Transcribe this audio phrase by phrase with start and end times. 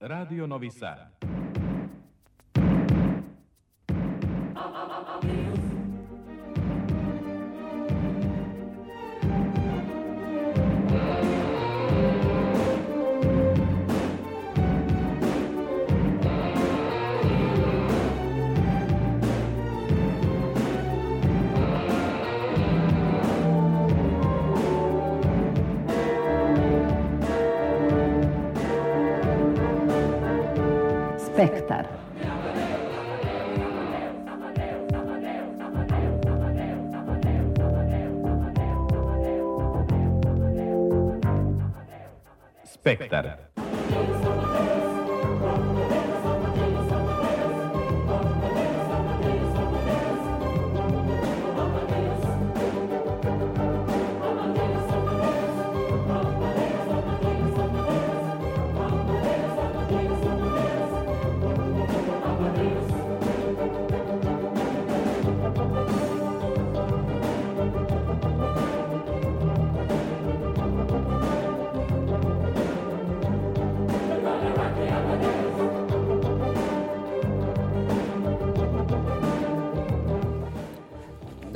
[0.00, 1.16] Radio Novi Sad.
[31.38, 31.86] Spektar.
[42.64, 43.47] Spektar.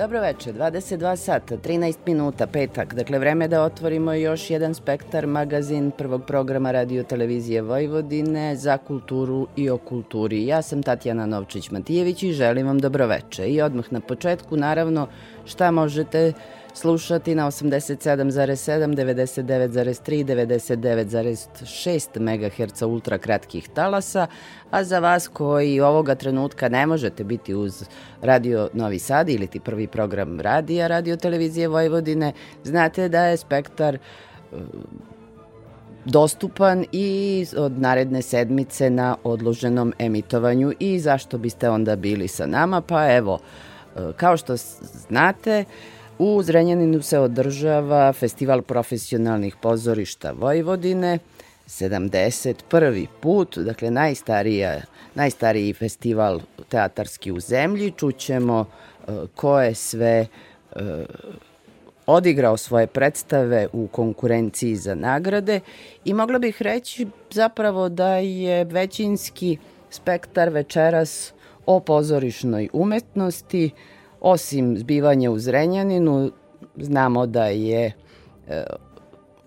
[0.02, 2.94] Dobro veče, 22 sata, 13 minuta, petak.
[2.94, 9.46] Dakle, vreme da otvorimo još jedan spektar magazin prvog programa radio televizije Vojvodine za kulturu
[9.56, 10.46] i o kulturi.
[10.46, 13.46] Ja sam Tatjana Novčić-Matijević i želim vam dobro veče.
[13.46, 15.06] I odmah na početku, naravno,
[15.44, 16.32] šta možete
[16.74, 24.26] slušati na 87,7, 99,3, 99,6 MHz ultra kratkih talasa,
[24.70, 27.84] a za vas koji ovoga trenutka ne možete biti uz
[28.22, 32.32] Radio Novi Sad ili ti prvi program radija Radio Televizije Vojvodine,
[32.64, 33.98] znate da je spektar e,
[36.04, 42.80] dostupan i od naredne sedmice na odloženom emitovanju i zašto biste onda bili sa nama,
[42.80, 43.38] pa evo,
[43.96, 44.56] e, kao što
[45.08, 45.64] znate,
[46.24, 51.18] U Zrenjaninu se održava Festival profesionalnih pozorišta Vojvodine,
[51.66, 53.06] 71.
[53.20, 54.80] put, dakle najstarija,
[55.14, 57.92] najstariji festival teatarski u zemlji.
[57.96, 60.26] Čućemo uh, ko je sve
[60.76, 60.80] uh,
[62.06, 65.60] odigrao svoje predstave u konkurenciji za nagrade
[66.04, 69.56] i mogla bih reći zapravo da je većinski
[69.90, 71.32] spektar večeras
[71.66, 73.70] o pozorišnoj umetnosti,
[74.24, 76.30] Osim zbivanja u Zrenjaninu,
[76.76, 77.92] znamo da je
[78.48, 78.64] e,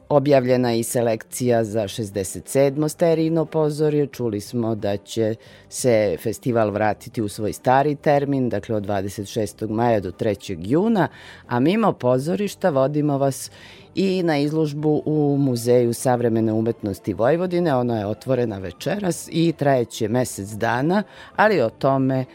[0.09, 2.89] objavljena i selekcija za 67.
[2.89, 4.07] sterijno pozorje.
[4.07, 5.35] Čuli smo da će
[5.69, 9.69] se festival vratiti u svoj stari termin, dakle od 26.
[9.69, 10.57] maja do 3.
[10.59, 11.07] juna,
[11.47, 13.51] a mimo pozorišta vodimo vas
[13.95, 17.75] i na izložbu u Muzeju savremene umetnosti Vojvodine.
[17.75, 21.03] Ona je otvorena večeras i trajeće mesec dana,
[21.35, 22.25] ali o tome e,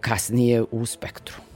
[0.00, 1.51] kasnije u spektru.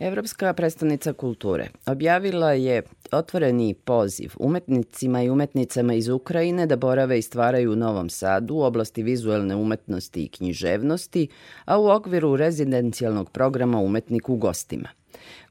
[0.00, 7.22] Evropska predstavnica kulture objavila je otvoreni poziv umetnicima i umetnicama iz Ukrajine da borave i
[7.22, 11.28] stvaraju u Novom Sadu u oblasti vizuelne umetnosti i književnosti,
[11.64, 14.88] a u okviru rezidencijalnog programa Umetnik u gostima.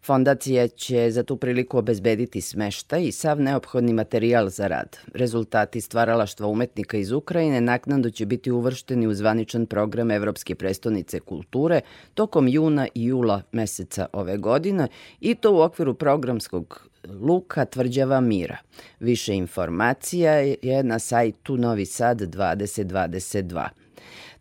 [0.08, 4.98] Fondacija će za tu priliku obezbediti smeštaj i sav neophodni materijal za rad.
[5.14, 11.82] Rezultati stvaralaštva umetnika iz Ukrajine naknadno će biti uvršteni u zvaničan program Evropske prestonice kulture
[12.14, 14.88] tokom juna i jula meseca ove godine
[15.20, 16.90] i to u okviru programskog
[17.22, 18.58] Luka Tvrđava Mira.
[19.00, 23.87] Više informacija je na sajtu Novi Sad 2022.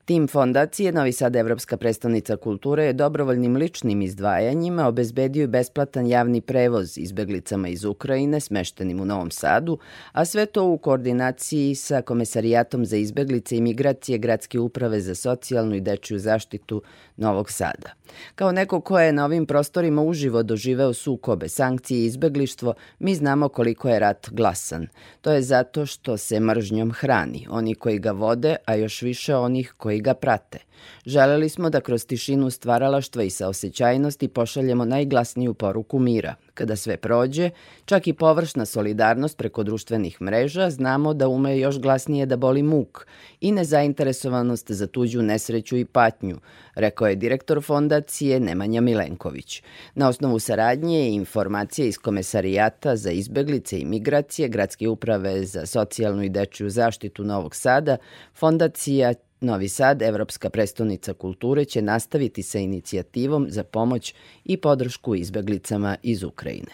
[0.06, 6.98] Tim fondacije Novi Sad Evropska predstavnica kulture je dobrovoljnim ličnim izdvajanjima obezbedio besplatan javni prevoz
[6.98, 9.78] izbeglicama iz Ukrajine smeštenim u Novom Sadu,
[10.12, 15.74] a sve to u koordinaciji sa Komesarijatom za izbeglice i migracije Gradske uprave za socijalnu
[15.74, 16.82] i dečju zaštitu
[17.16, 17.90] Novog Sada.
[18.34, 23.48] Kao neko ko je na ovim prostorima uživo doživeo sukobe, sankcije i izbeglištvo, mi znamo
[23.48, 24.86] koliko je rat glasan.
[25.20, 29.74] To je zato što se mržnjom hrani, oni koji ga vode, a još više onih
[29.76, 30.58] koji ga prate.
[31.06, 36.34] Želeli smo da kroz tišinu stvaralaštva i saosećajnosti pošaljemo najglasniju poruku mira.
[36.54, 37.50] Kada sve prođe,
[37.84, 43.06] čak i površna solidarnost preko društvenih mreža, znamo da ume još glasnije da boli muk
[43.40, 46.38] i nezainteresovanost za tuđu nesreću i patnju,
[46.74, 49.62] rekao je direktor fondacije Nemanja Milenković.
[49.94, 56.22] Na osnovu saradnje i informacije iz Komesarijata za izbeglice i migracije Gradske uprave za socijalnu
[56.22, 57.96] i dečju zaštitu Novog Sada,
[58.34, 65.96] fondacija Novi Sad, Evropska prestonica kulture, će nastaviti sa inicijativom za pomoć i podršku izbeglicama
[66.02, 66.72] iz Ukrajine.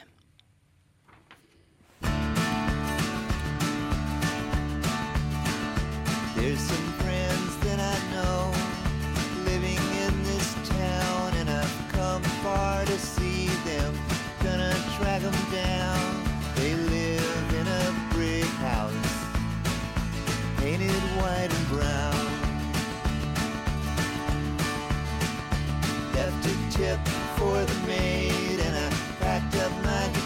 [6.37, 6.82] There's some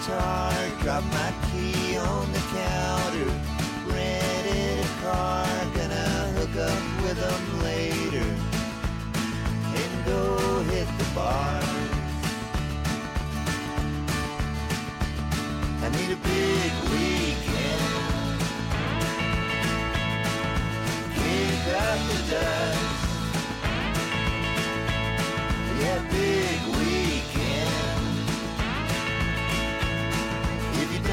[0.06, 3.30] guitar, dropped my key on the counter,
[3.86, 8.26] rented a car, gonna hook up with them later.
[9.74, 11.64] And go hit the bars.
[15.82, 18.38] I need a big weekend,
[21.14, 22.94] kick up the dust.
[25.80, 26.75] Yeah, big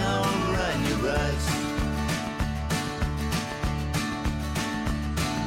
[0.06, 1.50] If run, you rust.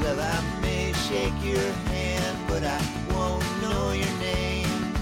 [0.01, 2.81] Well, I may shake your hand, but I
[3.13, 4.95] won't know your name.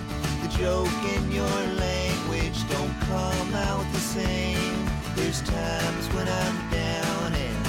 [0.43, 4.77] The joke in your language don't come out the same.
[5.15, 7.67] There's times when I'm down and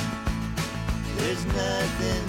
[1.18, 2.25] there's nothing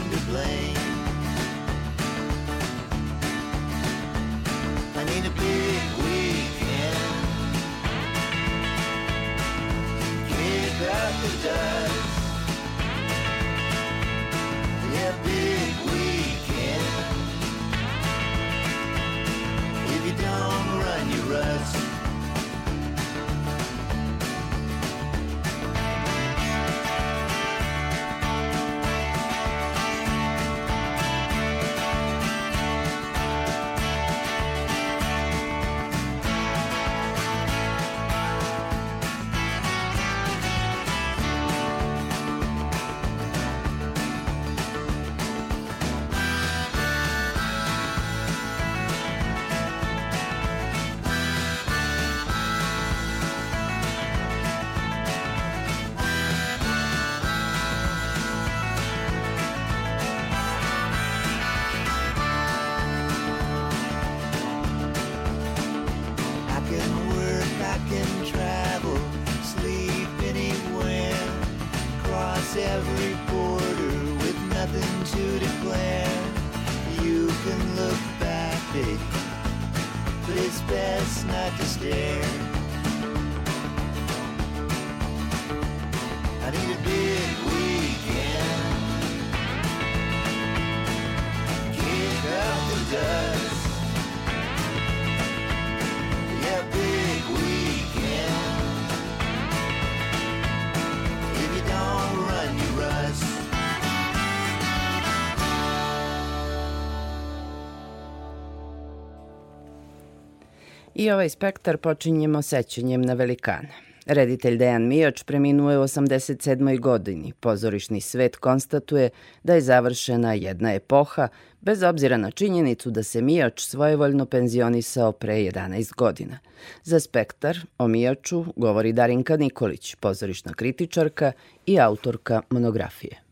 [111.12, 113.68] Ovaj spektar počinjemo sećanjem na velikana.
[114.06, 116.80] Reditelj Dejan Mijač preminuo je u 87.
[116.80, 117.32] godini.
[117.40, 119.10] Pozorišni svet konstatuje
[119.42, 121.28] da je završena jedna epoha,
[121.60, 126.38] bez obzira na činjenicu da se Mijač svojevoljno penzionisao pre 11 godina.
[126.82, 131.32] Za spektar o Mijaču govori Darinka Nikolić, pozorišna kritičarka
[131.66, 133.22] i autorka monografije.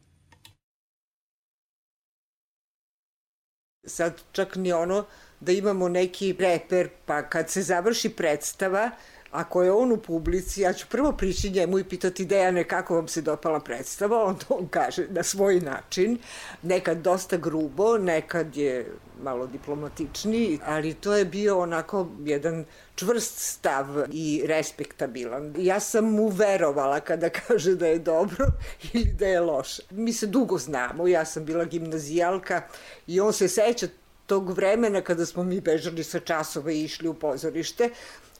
[3.86, 5.04] Sad čak ni ono
[5.40, 8.90] da imamo neki reper, pa kad se završi predstava,
[9.34, 13.08] ako je on u publici, ja ću prvo prići njemu i pitati Dejane kako vam
[13.08, 16.18] se dopala predstava, onda on kaže na svoj način,
[16.62, 22.64] nekad dosta grubo, nekad je malo diplomatični, ali to je bio onako jedan
[22.94, 25.54] čvrst stav i respektabilan.
[25.58, 28.46] Ja sam mu verovala kada kaže da je dobro
[28.92, 29.82] ili da je loše.
[29.90, 32.62] Mi se dugo znamo, ja sam bila gimnazijalka
[33.06, 33.86] i on se seća
[34.26, 37.90] tog vremena kada smo mi bežali sa časova i išli u pozorište,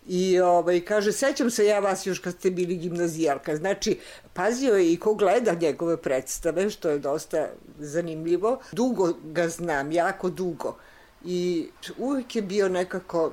[0.07, 3.57] I ovaj, kaže, sećam se ja vas još kad ste bili gimnazijalka.
[3.57, 3.99] Znači,
[4.33, 7.49] pazio je i ko gleda njegove predstave, što je dosta
[7.79, 8.59] zanimljivo.
[8.73, 10.77] Dugo ga znam, jako dugo.
[11.25, 13.33] I uvijek je bio nekako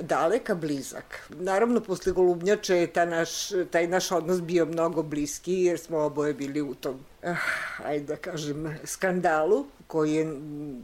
[0.00, 1.30] daleka blizak.
[1.30, 3.30] Naravno, posle Golubnjače je ta naš,
[3.70, 7.36] taj naš odnos bio mnogo bliski, jer smo oboje bili u tom, ah,
[7.84, 10.24] ajde da kažem, skandalu koji je,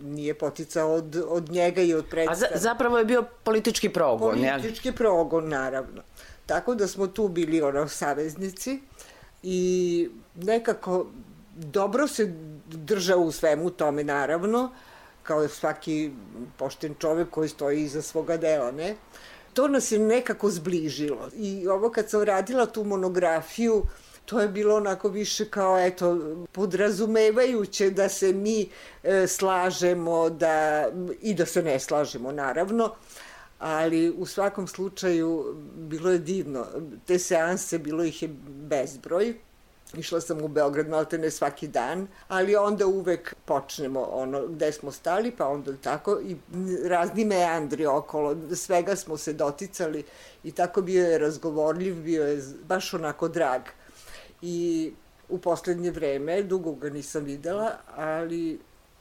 [0.03, 2.33] nije poticao od, od njega i od predstava.
[2.33, 4.97] A za, zapravo je bio politički progon, Politički jel?
[4.97, 6.03] progon, naravno.
[6.47, 8.81] Tako da smo tu bili ono saveznici
[9.43, 11.07] i nekako
[11.57, 12.35] dobro se
[12.67, 14.71] držao u svemu tome, naravno,
[15.29, 16.11] kao svaki
[16.57, 18.95] pošten čovek koji stoji iza svoga dela, ne?
[19.53, 21.29] To nas je nekako zbližilo.
[21.37, 23.83] I ovo kad sam radila tu monografiju,
[24.25, 26.17] to je bilo onako više kao, eto,
[26.53, 28.69] podrazumevajuće da se mi
[29.03, 30.89] e, slažemo da,
[31.21, 32.95] i da se ne slažemo, naravno,
[33.59, 36.67] ali u svakom slučaju bilo je divno.
[37.07, 39.35] Te seanse, bilo ih je bezbroj,
[39.97, 45.31] Išla sam u Beograd maltene svaki dan, ali onda uvek počnemo ono gde smo stali,
[45.31, 46.37] pa onda tako i
[46.85, 50.05] razni meandri okolo, svega smo se doticali
[50.45, 53.63] i tako bio je razgovorljiv, bio je baš onako drag.
[54.43, 54.93] I
[55.29, 58.61] u poslednje vreme, dugo ga nisam videla, ali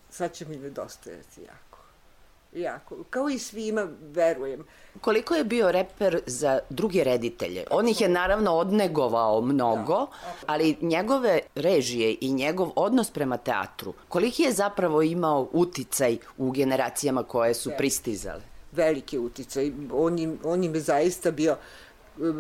[0.10, 1.67] sad će mi nedostajati jako
[2.58, 3.04] jako.
[3.10, 4.66] Kao i svima, verujem.
[5.02, 7.64] Koliko je bio reper za druge reditelje?
[7.72, 10.08] On ih je naravno odnegovao mnogo, da.
[10.46, 17.24] ali njegove režije i njegov odnos prema teatru, koliki je zapravo imao uticaj u generacijama
[17.24, 18.42] koje su pristizale?
[18.72, 19.72] Veliki uticaj.
[19.94, 21.58] On im, on im je zaista bio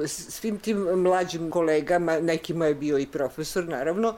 [0.07, 4.15] svim tim mlađim kolegama, nekima je bio i profesor, naravno,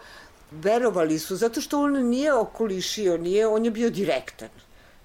[0.52, 4.50] verovali su, zato što on nije okolišio, nije, on je bio direktan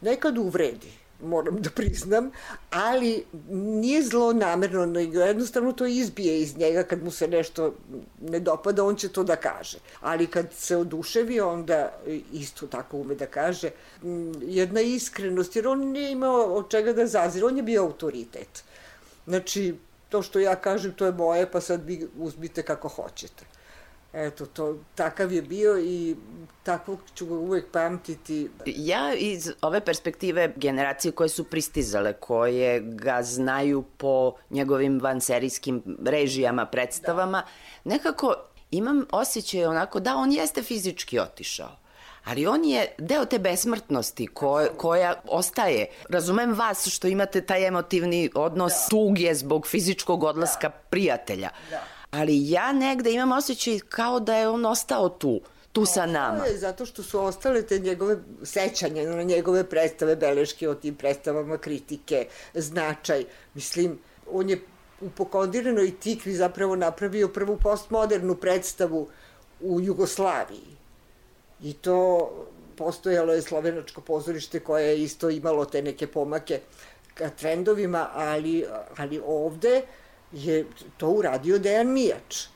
[0.04, 0.92] nekad uvredi,
[1.22, 2.30] moram da priznam,
[2.70, 7.74] ali nije zlo namerno, nego jednostavno to izbije iz njega kad mu se nešto
[8.20, 9.78] ne dopada, on će to da kaže.
[10.00, 11.92] Ali kad se oduševi, onda
[12.32, 13.70] isto tako ume da kaže
[14.40, 18.64] jedna iskrenost, jer on nije imao od čega da zazira, on je bio autoritet.
[19.26, 19.74] Znači,
[20.08, 23.53] to što ja kažem, to je moje, pa sad vi uzmite kako hoćete.
[24.14, 26.16] Eto, to, takav je bio i
[26.62, 28.50] takvog ću ga uvek pamtiti.
[28.66, 36.66] Ja iz ove perspektive generacije koje su pristizale, koje ga znaju po njegovim vanserijskim režijama,
[36.66, 37.90] predstavama, da.
[37.90, 38.34] nekako
[38.70, 41.76] imam osjećaj onako da on jeste fizički otišao
[42.24, 45.86] ali on je deo te besmrtnosti ko, koja ostaje.
[46.08, 48.88] Razumem vas što imate taj emotivni odnos da.
[48.90, 50.74] tuge zbog fizičkog odlaska da.
[50.90, 51.48] prijatelja.
[51.70, 55.40] Da ali ja negde imam osjećaj kao da je on ostao tu
[55.74, 56.46] tu sa nama.
[56.46, 61.58] Je, zato što su ostale te njegove sećanja na njegove predstave, beleške o tim predstavama,
[61.58, 63.24] kritike, značaj.
[63.54, 63.98] Mislim,
[64.30, 64.60] on je
[65.00, 69.08] u pokondirenoj tikvi zapravo napravio prvu postmodernu predstavu
[69.60, 70.76] u Jugoslaviji.
[71.62, 72.30] I to
[72.76, 76.60] postojalo je slovenačko pozorište koje je isto imalo te neke pomake
[77.14, 78.64] ka trendovima, ali,
[78.96, 79.82] ali ovde
[80.34, 82.46] je to uradio Dejan Mijač.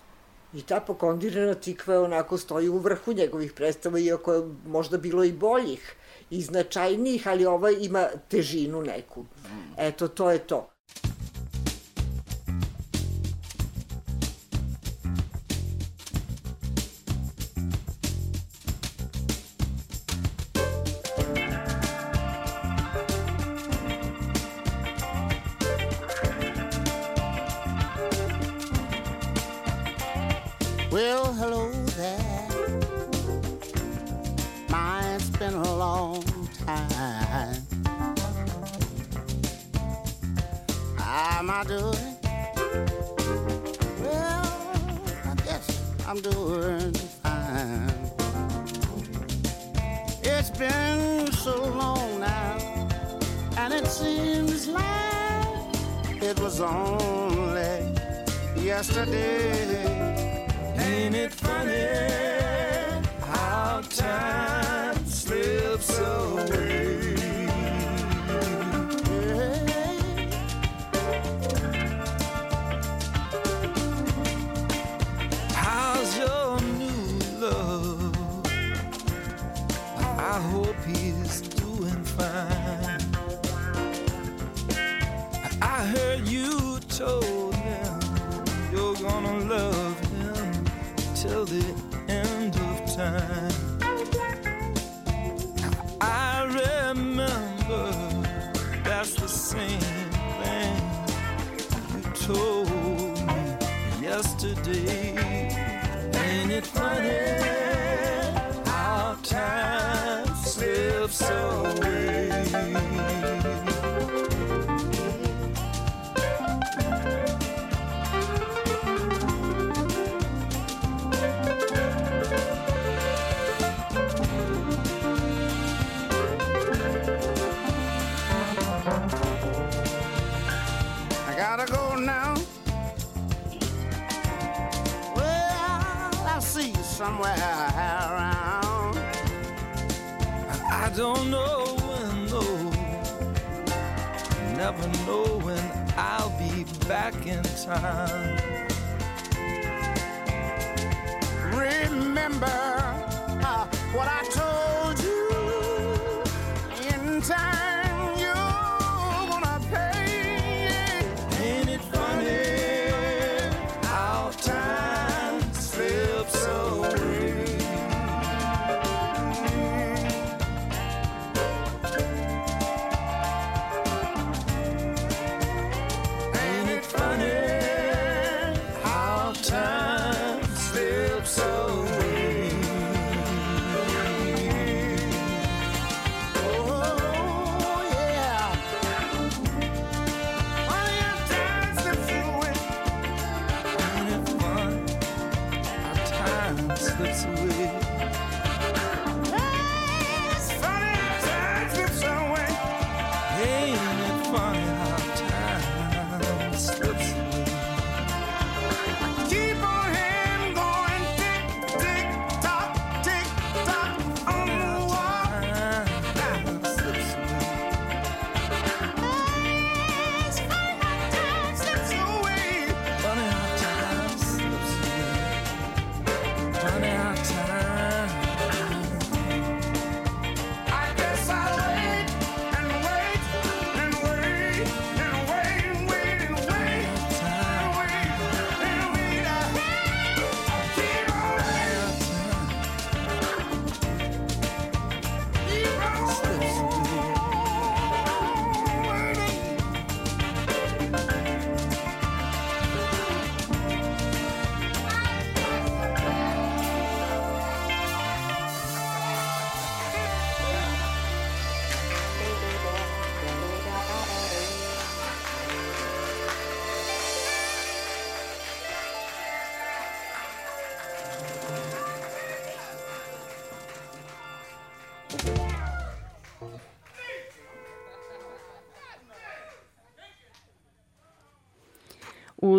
[0.55, 5.33] I ta pokondirana tikva onako stoji u vrhu njegovih predstava, iako je možda bilo i
[5.33, 5.95] boljih
[6.31, 9.25] i značajnijih, ali ova ima težinu neku.
[9.77, 10.71] Eto, to je to.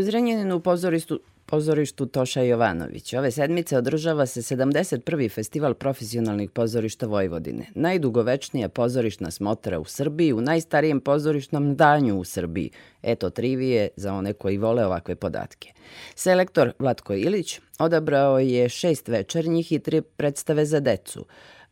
[0.09, 3.13] U Zrenjaninu pozorištu, pozorištu Toša Jovanović.
[3.13, 5.31] Ove sedmice održava se 71.
[5.31, 7.65] festival profesionalnih pozorišta Vojvodine.
[7.75, 12.71] Najdugovečnija pozorišna smotra u Srbiji, u najstarijem pozorišnom danju u Srbiji.
[13.03, 15.73] Eto trivije za one koji vole ovakve podatke.
[16.15, 21.25] Selektor Vlatko Ilić odabrao je šest večernjih i tri predstave za decu.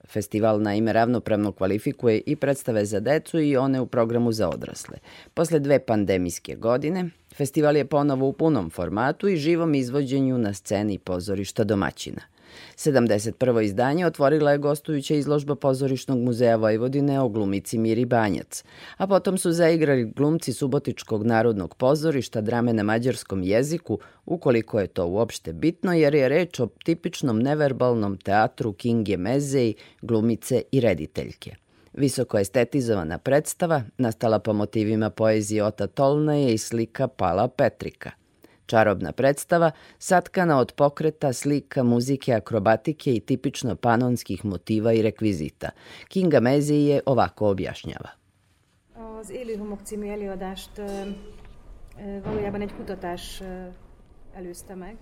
[0.07, 4.97] Festival naime ravnopravno kvalifikuje i predstave za decu i one u programu za odrasle.
[5.33, 10.97] Posle dve pandemijske godine, festival je ponovo u punom formatu i živom izvođenju na sceni
[10.97, 12.21] pozorišta domaćina.
[12.75, 13.63] 71.
[13.63, 18.63] izdanje otvorila je gostujuća izložba Pozorišnog muzeja Vojvodine o glumici Miri Banjac,
[18.97, 25.05] a potom su zaigrali glumci Subotičkog narodnog pozorišta drame na mađarskom jeziku, ukoliko je to
[25.05, 31.55] uopšte bitno, jer je reč o tipičnom neverbalnom teatru Kinge Mezej, glumice i rediteljke.
[31.93, 38.11] Visoko estetizovana predstava, nastala po motivima poezije Ota Tolnaje i slika Pala Petrika.
[38.67, 45.71] Čarobna predstava, satkana od pokreta, slika, muzike, akrobatike i tipično panonskih motiva i rekvizita.
[46.07, 48.09] Kinga Mezi je ovako objašnjava.
[49.19, 53.67] Az Élő Homok című előadást ö, ö, valójában egy kutatás ö,
[54.33, 54.97] előzte meg.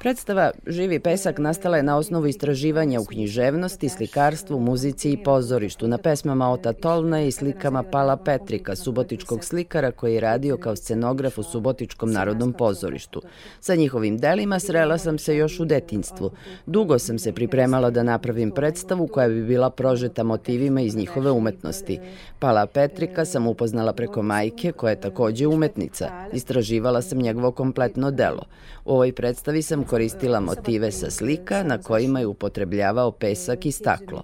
[0.00, 5.98] Predstava Živi pesak nastala je na osnovu istraživanja u književnosti, slikarstvu, muzici i pozorištu, na
[5.98, 11.42] pesmama Ota Tolna i slikama Pala Petrika, subotičkog slikara koji je radio kao scenograf u
[11.42, 13.22] Subotičkom narodnom pozorištu.
[13.60, 16.30] Sa njihovim delima srela sam se još u detinstvu.
[16.66, 22.00] Dugo sam se pripremala da napravim predstavu koja bi bila prožeta motivima iz njihove umetnosti.
[22.38, 26.10] Pala Petrika sam upoznala preko majke, koja je takođe umetnica.
[26.32, 28.42] Istraživala sam njegovo kompletno delo.
[28.84, 34.22] U ovoj predstavi sam koristila motive sa slika na kojima je upotrebljavao pesak i staklo.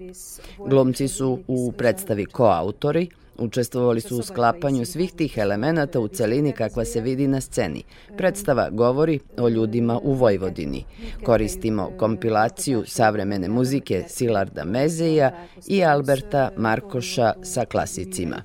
[0.68, 3.08] Glumci su u predstavi koautori,
[3.38, 7.82] Učestvovali su u sklapanju svih tih elemenata u celini kakva se vidi na sceni.
[8.16, 10.84] Predstava govori o ljudima u Vojvodini.
[11.24, 15.30] Koristimo kompilaciju savremene muzike Silarda Mezeja
[15.66, 18.42] i Alberta Markoša sa klasicima.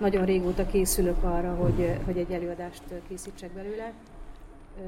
[0.00, 3.92] Nagyon régóta készülök arra, hogy, hogy egy előadást készítsek belőle.
[4.78, 4.82] Ö,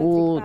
[0.00, 0.40] U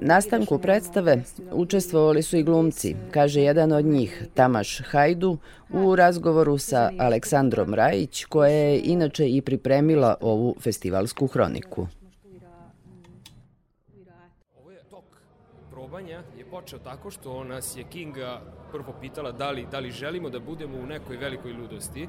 [0.00, 5.38] nastanku predstave učestvovali su i glumci, kaže jedan od njih, Tamaš Hajdu,
[5.70, 11.86] u razgovoru sa Aleksandrom Rajić, koja je inače i pripremila ovu festivalsku hroniku.
[14.60, 15.04] Ovo je tok
[15.70, 18.40] probanja je počeo tako što nas je Kinga
[18.72, 22.08] prvo pitala da li, da li želimo da budemo u nekoj velikoj ludosti.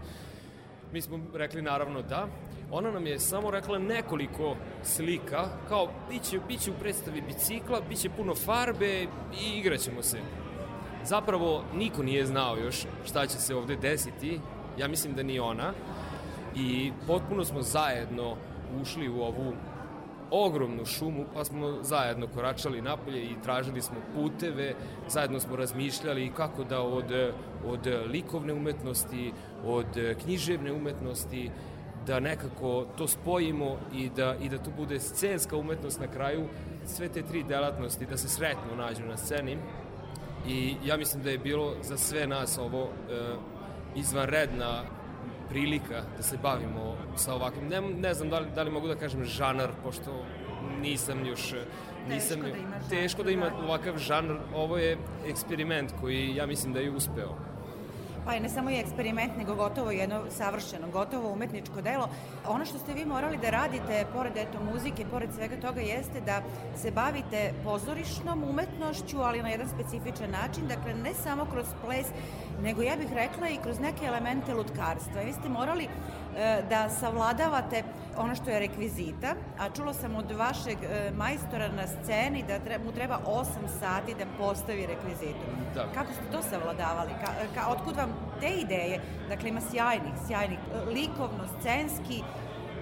[0.91, 2.27] Mi smo rekli naravno da.
[2.71, 8.35] Ona nam je samo rekla nekoliko slika, kao biće, biće u predstavi bicikla, biće puno
[8.35, 9.03] farbe
[9.41, 10.19] i igraćemo se.
[11.03, 14.39] Zapravo niko nije znao još šta će se ovde desiti,
[14.77, 15.73] ja mislim da ni ona.
[16.55, 18.35] I potpuno smo zajedno
[18.81, 19.53] ušli u ovu
[20.31, 24.73] ogromnu šumu, pa smo zajedno koračali napolje i tražili smo puteve,
[25.07, 27.11] zajedno smo razmišljali kako da od,
[27.65, 29.33] od likovne umetnosti,
[29.65, 29.87] od
[30.23, 31.51] književne umetnosti,
[32.07, 36.47] da nekako to spojimo i da, i da to bude scenska umetnost na kraju,
[36.85, 39.57] sve te tri delatnosti da se sretno nađu na sceni.
[40.47, 42.89] I ja mislim da je bilo za sve nas ovo e,
[43.95, 44.83] izvanredna
[45.49, 48.95] prilika da se bavimo sa ovakvim, ne, ne znam da li, da li mogu da
[48.95, 50.23] kažem žanar, pošto
[50.81, 51.53] nisam još,
[52.09, 56.73] nisam, Teško da ima teško da ima ovakav žanr, ovo je eksperiment koji ja mislim
[56.73, 57.37] da je uspeo.
[58.25, 62.09] Pa i ne samo i eksperiment, nego gotovo jedno savršeno, gotovo umetničko delo.
[62.47, 66.41] Ono što ste vi morali da radite, pored eto muzike, pored svega toga, jeste da
[66.75, 72.07] se bavite pozorišnom umetnošću, ali na jedan specifičan način, dakle ne samo kroz ples,
[72.61, 75.21] nego ja bih rekla i kroz neke elemente lutkarstva.
[75.21, 75.87] Vi ste morali
[76.69, 77.83] da savladavate
[78.17, 82.79] ono što je rekvizita, a čulo sam od vašeg e, majstora na sceni da tre,
[82.85, 83.45] mu treba 8
[83.79, 85.45] sati da postavi rekvizitu.
[85.75, 85.85] Da.
[85.93, 87.11] Kako ste to savladavali?
[87.25, 89.01] Ka, ka, otkud vam te ideje?
[89.29, 92.23] Dakle, ima sjajnih, sjajnih, e, likovno, scenski,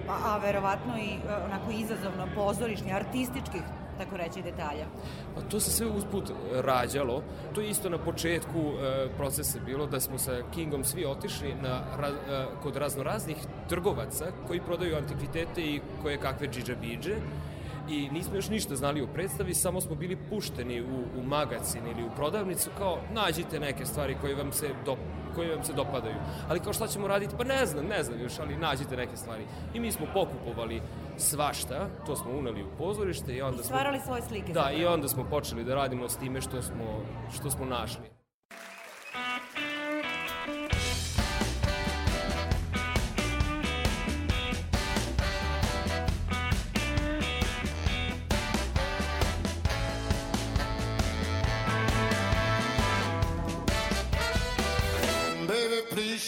[0.08, 3.62] a, a verovatno i e, onako izazovno pozorišni, artističkih,
[3.98, 4.86] tako reći, detalja.
[5.34, 7.22] Pa to se sve usput rađalo.
[7.54, 11.80] To je isto na početku e, procesa bilo da smo sa Kingom svi otišli na,
[11.98, 13.36] ra, e, kod raznoraznih
[13.68, 17.16] trgovaca koji prodaju antikvitete i koje kakve džidžabidže
[17.88, 22.04] i nismo još ništa znali o predstavi, samo smo bili pušteni u, u magacin ili
[22.04, 24.96] u prodavnicu kao nađite neke stvari koje vam se do,
[25.34, 26.14] koje vam se dopadaju.
[26.48, 27.34] Ali kao šta ćemo raditi?
[27.38, 29.44] Pa ne znam, ne znam još, ali nađite neke stvari.
[29.74, 30.82] I mi smo pokupovali
[31.16, 34.52] svašta, to smo uneli u pozorište i onda I smo stvarali svoje slike.
[34.52, 34.78] Da, zapravo.
[34.78, 36.84] i onda smo počeli da radimo s time što smo,
[37.34, 38.13] što smo našli.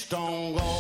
[0.09, 0.76] Please don't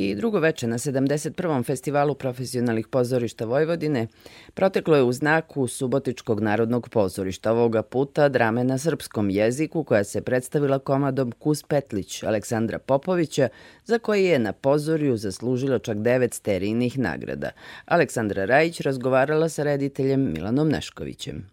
[0.00, 1.64] I drugo veče na 71.
[1.64, 4.06] festivalu profesionalnih pozorišta Vojvodine
[4.54, 10.22] proteklo je u znaku Subotičkog narodnog pozorišta, ovoga puta drame na srpskom jeziku koja se
[10.22, 13.48] predstavila komadom Kus Petlić Aleksandra Popovića,
[13.84, 17.50] za koji je na pozorju zaslužila čak devet sterijnih nagrada.
[17.84, 21.50] Aleksandra Rajić razgovarala sa rediteljem Milanom Neškovićem.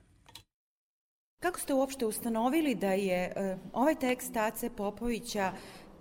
[1.40, 5.52] Kako ste uopšte ustanovili da je e, ovaj tekst Ace Popovića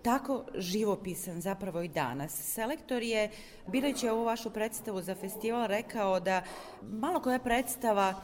[0.04, 2.54] tako živopisan zapravo i danas?
[2.54, 3.30] Selektor je,
[3.66, 6.42] birajući ovu vašu predstavu za festival, rekao da
[6.82, 8.14] malo koja predstava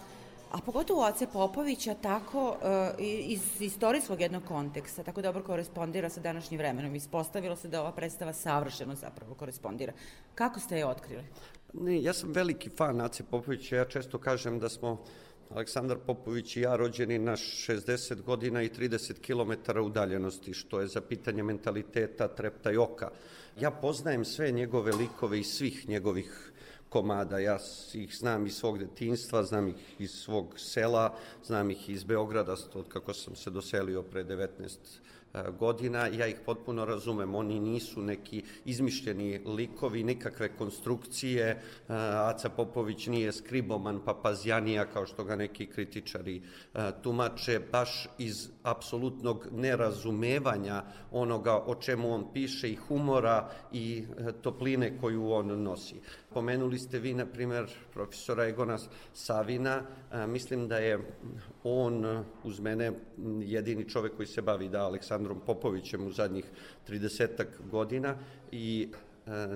[0.50, 6.58] a pogotovo Ace Popovića tako e, iz istorijskog jednog konteksta, tako dobro korespondira sa današnjim
[6.58, 6.94] vremenom.
[6.94, 9.92] Ispostavilo se da ova predstava savršeno zapravo korespondira.
[10.34, 11.24] Kako ste je otkrili?
[11.72, 15.04] Ne, ja sam veliki fan Nace Popovića, ja često kažem da smo
[15.50, 21.00] Aleksandar Popović i ja rođeni na 60 godina i 30 km udaljenosti, što je za
[21.00, 23.10] pitanje mentaliteta trepta i oka.
[23.60, 26.52] Ja poznajem sve njegove likove iz svih njegovih
[26.88, 27.38] komada.
[27.38, 27.58] Ja
[27.94, 32.88] ih znam iz svog detinstva, znam ih iz svog sela, znam ih iz Beograda, od
[32.88, 34.76] kako sam se doselio pre 19
[35.58, 37.34] godina, ja ih potpuno razumem.
[37.34, 41.62] Oni nisu neki izmišljeni likovi, nikakve konstrukcije.
[42.28, 46.42] Aca Popović nije skriboman papazjanija, kao što ga neki kritičari
[47.02, 54.04] tumače, baš iz apsolutnog nerazumevanja onoga o čemu on piše i humora i
[54.42, 56.00] topline koju on nosi.
[56.30, 58.78] Pomenuli ste vi, na primer, profesora Egona
[59.14, 59.82] Savina.
[60.28, 60.98] Mislim da je
[61.64, 62.92] on, uz mene,
[63.40, 66.44] jedini čovek koji se bavi da Aleksandrom Popovićem u zadnjih
[66.88, 68.16] 30 godina
[68.52, 68.88] i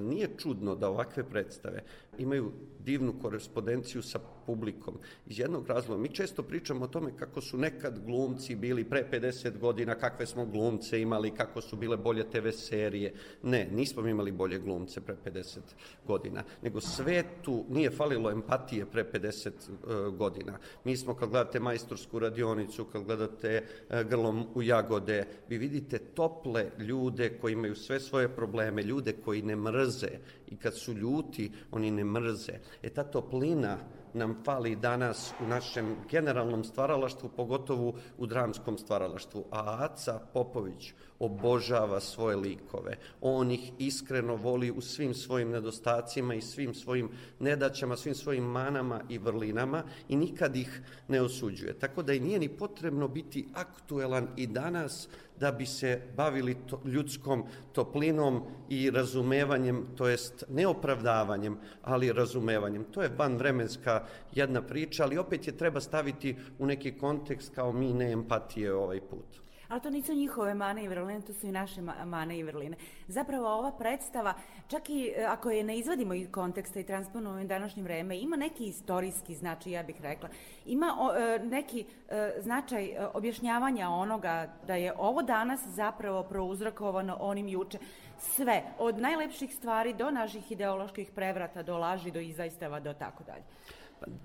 [0.00, 1.82] nije čudno da ovakve predstave
[2.18, 2.52] imaju
[2.84, 4.98] divnu korespondenciju sa publikom.
[5.26, 9.58] Iz jednog razloga, mi često pričamo o tome kako su nekad glumci bili pre 50
[9.58, 13.14] godina, kakve smo glumce imali, kako su bile bolje TV serije.
[13.42, 15.58] Ne, nismo imali bolje glumce pre 50
[16.06, 20.58] godina, nego svetu nije falilo empatije pre 50 uh, godina.
[20.84, 26.70] Mi smo, kad gledate majstorsku radionicu, kad gledate uh, grlom u jagode, vi vidite tople
[26.78, 30.18] ljude koji imaju sve svoje probleme, ljude koji ne mrze
[30.54, 32.52] i kad su ljuti, oni ne mrze.
[32.82, 33.78] E ta toplina
[34.14, 39.44] nam fali danas u našem generalnom stvaralaštvu, pogotovo u dramskom stvaralaštvu.
[39.50, 42.96] A Aca Popović obožava svoje likove.
[43.20, 47.08] On ih iskreno voli u svim svojim nedostacima i svim svojim
[47.40, 51.78] nedaćama, svim svojim manama i vrlinama i nikad ih ne osuđuje.
[51.78, 55.08] Tako da i nije ni potrebno biti aktuelan i danas
[55.44, 62.84] da bi se bavili to, ljudskom toplinom i razumevanjem, to jest neopravdavanjem, ali razumevanjem.
[62.84, 67.92] To je vanvremenska jedna priča, ali opet je treba staviti u neki kontekst kao mi
[67.92, 69.43] ne empatije ovaj put.
[69.74, 72.76] Ali to nisu njihove mane i vrline, to su i naše mane i vrline.
[73.08, 74.34] Zapravo ova predstava,
[74.68, 78.64] čak i ako je ne izvadimo iz konteksta i transponujemo u današnje vreme, ima neki
[78.64, 80.28] istorijski značaj, ja bih rekla.
[80.66, 87.48] Ima o, neki e, značaj e, objašnjavanja onoga da je ovo danas zapravo prouzrokovano onim
[87.48, 87.78] juče.
[88.18, 93.42] Sve, od najlepših stvari do naših ideoloških prevrata, do laži, do izaistava, do tako dalje.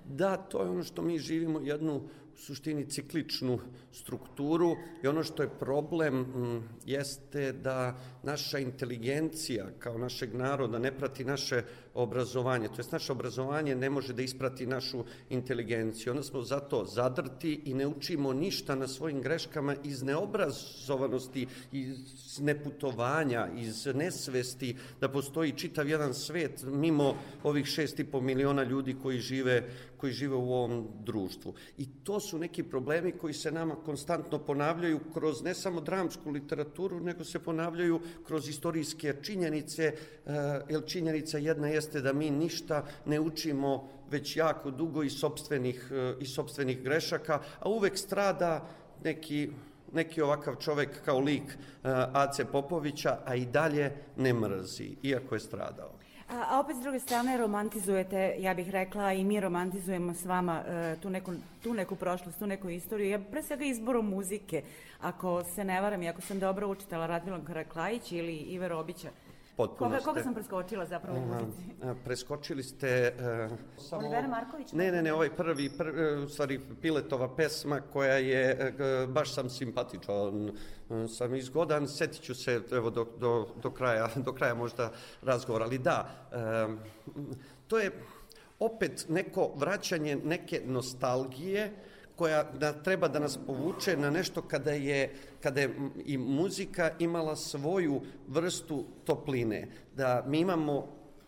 [0.06, 2.02] Da, to je ono što mi živimo jednu
[2.40, 3.60] suštini cikličnu
[3.92, 10.92] strukturu i ono što je problem m, jeste da naša inteligencija kao našeg naroda ne
[10.98, 16.12] prati naše obrazovanje, to jest naše obrazovanje ne može da isprati našu inteligenciju.
[16.12, 23.48] Onda smo zato zadrti i ne učimo ništa na svojim greškama iz neobrazovanosti, iz neputovanja,
[23.58, 29.20] iz nesvesti da postoji čitav jedan svet mimo ovih šest i po miliona ljudi koji
[29.20, 31.54] žive, koji žive u ovom društvu.
[31.78, 37.00] I to su neki problemi koji se nama konstantno ponavljaju kroz ne samo dramsku literaturu,
[37.00, 40.32] nego se ponavljaju kroz istorijske činjenice, eh,
[40.70, 46.16] jer činjenica jedna jeste da mi ništa ne učimo već jako dugo iz sopstvenih, eh,
[46.20, 48.70] iz sopstvenih grešaka, a uvek strada
[49.04, 49.50] neki
[49.94, 55.40] neki ovakav čovek kao lik uh, Ace Popovića, a i dalje ne mrzi, iako je
[55.40, 55.99] stradao.
[56.30, 60.96] A, opet s druge strane romantizujete, ja bih rekla, i mi romantizujemo s vama e,
[61.02, 64.62] tu, neku, tu neku prošlost, tu neku istoriju, ja pre svega izborom muzike.
[65.02, 69.10] Ako se ne varam i ako sam dobro učitala Radmila Karaklajić ili Ive Robića,
[69.60, 71.64] Potpuno koga, koga ste- sam preskočila zapravo u muzici?
[72.04, 73.14] Preskočili ste...
[73.50, 74.02] Uh, samo...
[74.02, 74.72] Olivera Marković?
[74.72, 79.34] Ne, ne, ne, ovaj prvi, prvi, e, u stvari Piletova pesma koja je, g- baš
[79.34, 84.56] sam simpatičan, e, sam izgodan, setit ću se evo do, do, do, kraja, do kraja
[84.56, 84.92] možda
[85.22, 86.68] razgovora, ali da, e,
[87.68, 87.92] to je
[88.60, 91.72] opet neko vraćanje neke nostalgije
[92.20, 97.36] koja da, treba da nas povuče na nešto kada je, kada je i muzika imala
[97.36, 99.68] svoju vrstu topline.
[99.96, 100.88] Da mi imamo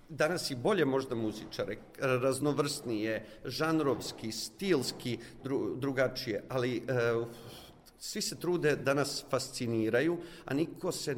[0.09, 6.81] danas i bolje možda muzičare, raznovrsnije, žanrovski, stilski, dru, drugačije, ali e,
[7.97, 11.15] svi se trude da nas fasciniraju, a niko se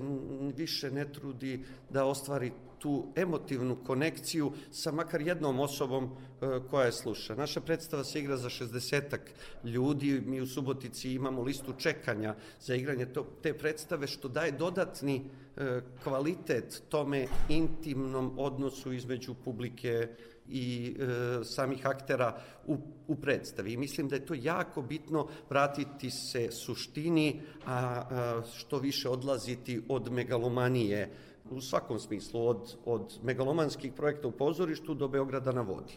[0.56, 2.52] više ne trudi da ostvari
[2.84, 7.36] tu emotivnu konekciju sa makar jednom osobom e, koja je sluša.
[7.36, 9.18] Naša predstava se igra za 60
[9.64, 13.08] ljudi, mi u Subotici imamo listu čekanja za igranje
[13.42, 15.22] te predstave, što daje dodatni
[15.58, 20.08] e, kvalitet tome intimnom odnosu između publike
[20.50, 22.78] i e, samih aktera u,
[23.08, 23.74] u predstavi.
[23.74, 29.82] I mislim da je to jako bitno vratiti se suštini, a, a što više odlaziti
[29.88, 31.10] od megalomanije
[31.52, 35.94] u svakom smislu, od, od megalomanskih projekta u pozorištu do Beograda na vodi.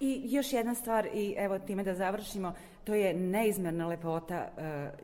[0.00, 2.52] I još jedna stvar, i evo time da završimo,
[2.84, 4.50] to je neizmerna lepota e,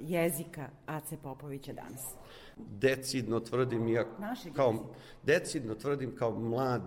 [0.01, 2.15] jezika Ace Popovića danas.
[2.57, 4.89] decidno tvrdim ja Našeg kao jezika.
[5.23, 6.83] decidno tvrdim kao mlad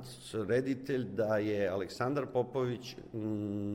[0.47, 2.95] reditelj da je Aleksandar Popović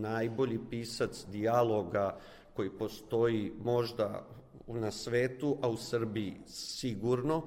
[0.01, 2.19] najbolji pisac dijaloga
[2.55, 4.27] koji postoji možda
[4.67, 7.43] na svetu, a u Srbiji sigurno,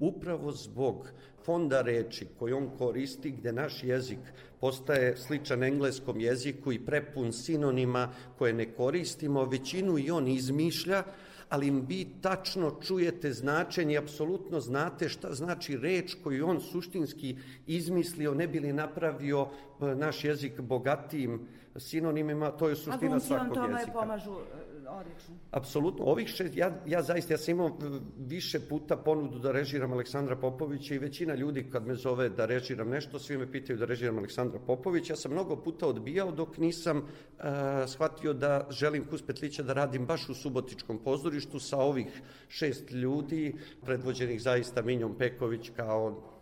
[0.00, 1.08] upravo zbog
[1.44, 4.18] fonda reči koji on koristi, gde naš jezik
[4.60, 8.08] postaje sličan engleskom jeziku i prepun sinonima
[8.38, 11.02] koje ne koristimo, većinu i on izmišlja,
[11.48, 18.34] ali vi tačno čujete značenje i apsolutno znate šta znači reč koju on suštinski izmislio,
[18.34, 19.46] ne bi li napravio
[19.80, 21.40] e, naš jezik bogatijim
[21.76, 23.92] sinonimima, to je A suština glumci vam svakog tome jezika.
[23.92, 25.34] pomažu e, odlično.
[25.50, 26.04] Apsolutno.
[26.04, 27.78] Ovih šest, ja, ja zaista, ja sam imao
[28.18, 32.88] više puta ponudu da režiram Aleksandra Popovića i većina ljudi kad me zove da režiram
[32.88, 35.12] nešto, svi me pitaju da režiram Aleksandra Popovića.
[35.12, 37.44] Ja sam mnogo puta odbijao dok nisam uh,
[37.86, 43.54] shvatio da želim Kus Petlića da radim baš u Subotičkom pozorištu sa ovih šest ljudi,
[43.84, 46.37] predvođenih zaista Minjom Peković kao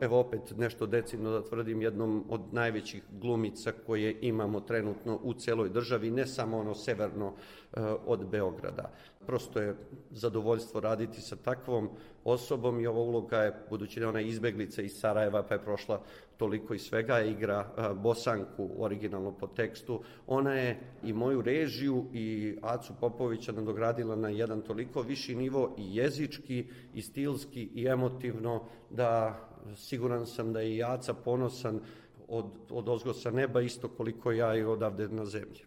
[0.00, 5.68] Evo opet nešto decidno da tvrdim jednom od najvećih glumica koje imamo trenutno u celoj
[5.68, 8.90] državi, ne samo ono severno e, od Beograda.
[9.26, 9.76] Prosto je
[10.10, 11.88] zadovoljstvo raditi sa takvom
[12.24, 16.00] osobom i ova uloga je, budući da ona izbeglica iz Sarajeva pa je prošla
[16.36, 22.56] toliko i svega, igra e, Bosanku originalno po tekstu, ona je i moju režiju i
[22.62, 29.44] Acu Popovića nadogradila na jedan toliko viši nivo i jezički i stilski i emotivno da
[29.76, 31.80] siguran sam da je i Aca ponosan
[32.28, 35.60] od, od ozgo sa neba isto koliko ja i odavde na zemlji.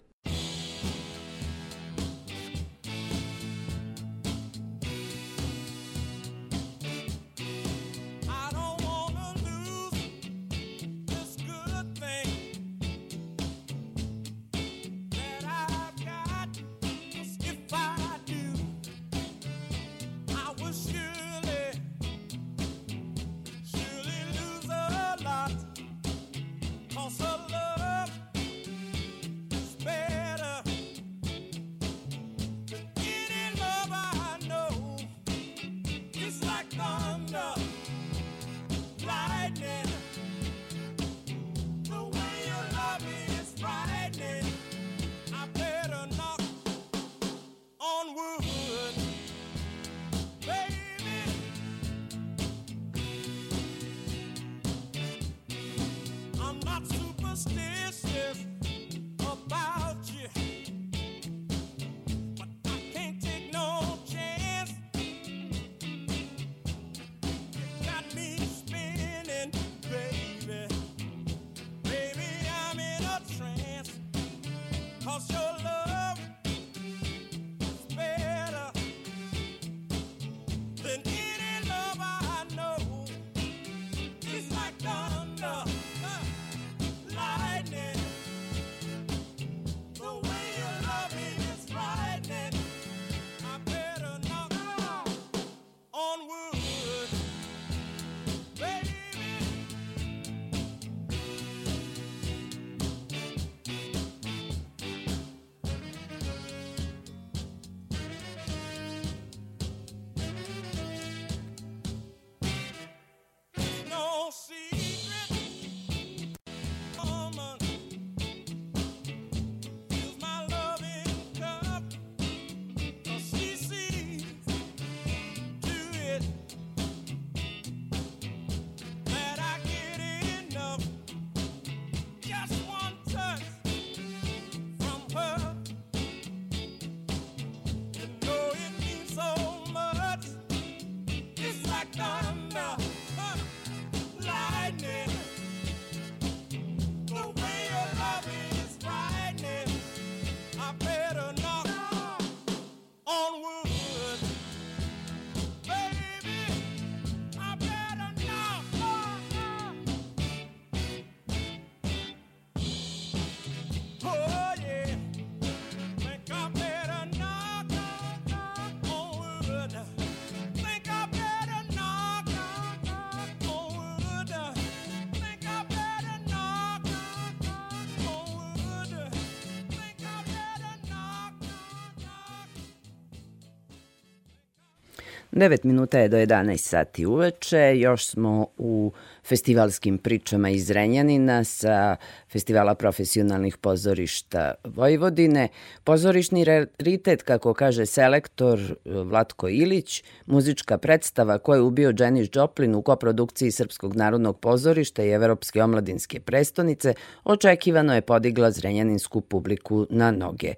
[185.32, 188.92] 9 minuta je do 11 sati uveče, još smo u
[189.24, 191.96] festivalskim pričama iz Renjanina sa
[192.32, 195.48] Festivala profesionalnih pozorišta Vojvodine.
[195.84, 202.82] Pozorišni raritet, kako kaže selektor Vlatko Ilić, muzička predstava koju je ubio Janis Joplin u
[202.82, 210.54] koprodukciji Srpskog narodnog pozorišta i Evropske omladinske prestonice, očekivano je podigla zrenjaninsku publiku na noge.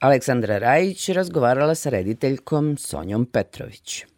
[0.00, 4.15] Aleksandra Rajić razgovarala sa rediteljkom Sonjom Petrović.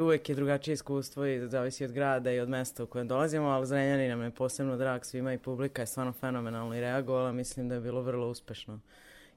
[0.00, 3.66] Uvek je drugačije iskustvo i zavisi od grada i od mesta u kojem dolazimo, ali
[3.66, 7.32] Zrenjanin nam je posebno drag svima i publika je stvarno fenomenalno i reagovala.
[7.32, 8.80] Mislim da je bilo vrlo uspešno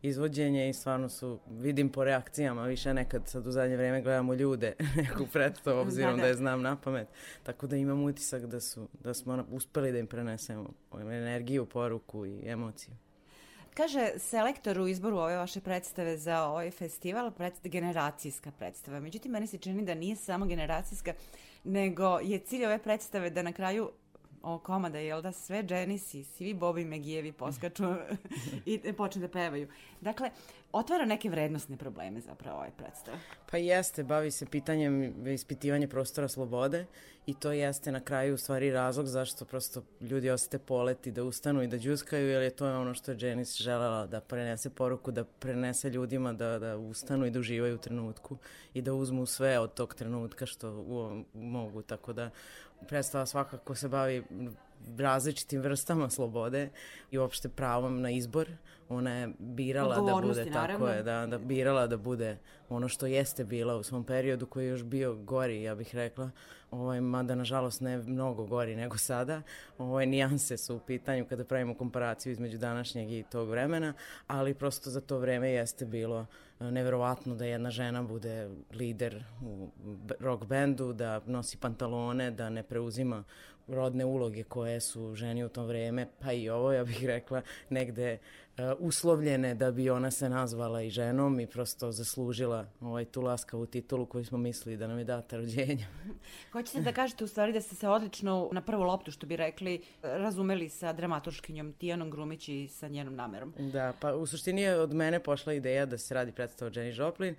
[0.01, 4.73] izvođenje i stvarno su, vidim po reakcijama, više nekad sad u zadnje vreme gledamo ljude
[5.07, 6.21] neku predstavu, obzirom da, Da, da.
[6.21, 6.27] da.
[6.27, 7.07] je znam na pamet.
[7.43, 10.69] Tako da imam utisak da, su, da smo uspeli da im prenesemo
[11.11, 12.93] energiju, poruku i emociju.
[13.77, 18.99] Kaže selektor u izboru ove vaše predstave za ovaj festival, predstava, generacijska predstava.
[18.99, 21.13] Međutim, meni se čini da nije samo generacijska,
[21.63, 23.91] nego je cilj ove predstave da na kraju
[24.53, 27.83] o komada, jel da, sve Dženisi, svi Bobi Megijevi poskaču
[28.65, 29.67] i počne da pevaju.
[30.01, 30.29] Dakle,
[30.71, 33.17] otvara neke vrednostne probleme zapravo ovaj predstava.
[33.51, 36.85] Pa jeste, bavi se pitanjem ispitivanja prostora slobode
[37.25, 41.23] i to jeste na kraju u stvari razlog zašto prosto ljudi osete polet i da
[41.23, 45.11] ustanu i da džuskaju, jer je to ono što je Janice želela da prenese poruku,
[45.11, 48.37] da prenese ljudima da, da ustanu i da uživaju u trenutku
[48.73, 52.29] i da uzmu sve od tog trenutka što u, mogu, tako da
[52.87, 54.23] predstava svakako se bavi
[54.97, 56.69] različitim vrstama slobode
[57.11, 58.49] i uopšte pravom na izbor.
[58.89, 60.87] Ona je birala da bude Odgovornosti, tako naravno.
[60.87, 62.37] je, da, da birala da bude
[62.69, 66.31] ono što jeste bila u svom periodu koji je još bio gori, ja bih rekla.
[66.71, 69.41] Ovaj, mada nažalost ne mnogo gori nego sada.
[69.77, 73.93] Ovaj, nijanse su u pitanju kada pravimo komparaciju između današnjeg i tog vremena,
[74.27, 76.25] ali prosto za to vreme jeste bilo
[76.59, 79.69] e, neverovatno da jedna žena bude lider u
[80.19, 83.23] rock bendu, da nosi pantalone, da ne preuzima
[83.67, 88.17] rodne uloge koje su ženi u to vreme, pa i ovo, ja bih rekla, negde
[88.57, 93.65] uh, uslovljene da bi ona se nazvala i ženom i prosto zaslužila ovaj, tu laskavu
[93.65, 95.87] titulu koju smo mislili da nam je data rođenja.
[96.53, 99.81] Hoćete da kažete u stvari da ste se odlično na prvu loptu, što bi rekli,
[100.01, 103.53] razumeli sa dramaturškinjom Tijanom Grumić i sa njenom namerom.
[103.57, 107.35] Da, pa u suštini je od mene pošla ideja da se radi predstava Jenny Joplin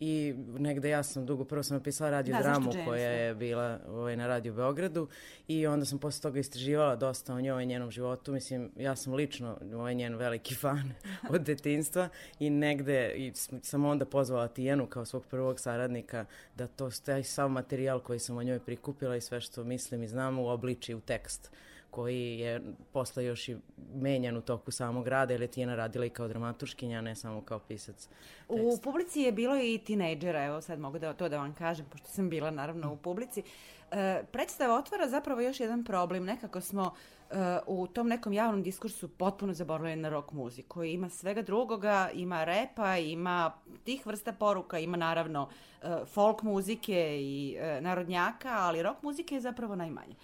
[0.00, 4.26] i negde ja sam dugo, prvo sam napisala radio Da, koja je bila ovaj, na
[4.26, 5.08] Radio Beogradu
[5.48, 8.32] i onda sam posle toga istraživala dosta o njoj i njenom životu.
[8.32, 10.92] Mislim, ja sam lično ovaj njen veliki fan
[11.30, 13.32] od detinstva i negde i
[13.62, 16.24] sam onda pozvala Tijanu kao svog prvog saradnika
[16.56, 20.08] da to taj sav materijal koji sam o njoj prikupila i sve što mislim i
[20.08, 21.50] znam uobliči u tekst
[21.90, 22.62] koji je
[22.92, 23.56] posle još i
[23.94, 27.58] menjan u toku samog rada, jer je Tijena radila i kao dramaturškinja, ne samo kao
[27.58, 28.08] pisac
[28.48, 32.08] U publici je bilo i tinejdžera, evo sad mogu da to da vam kažem, pošto
[32.08, 33.42] sam bila naravno u publici.
[33.90, 36.24] E, predstava otvara zapravo još jedan problem.
[36.24, 36.94] Nekako smo
[37.30, 37.34] e,
[37.66, 40.84] u tom nekom javnom diskursu potpuno zaboravili na rock muziku.
[40.84, 43.52] Ima svega drugoga, ima repa, ima
[43.84, 45.48] tih vrsta poruka, ima naravno
[45.82, 50.14] e, folk muzike i e, narodnjaka, ali rock muzike je zapravo najmanje.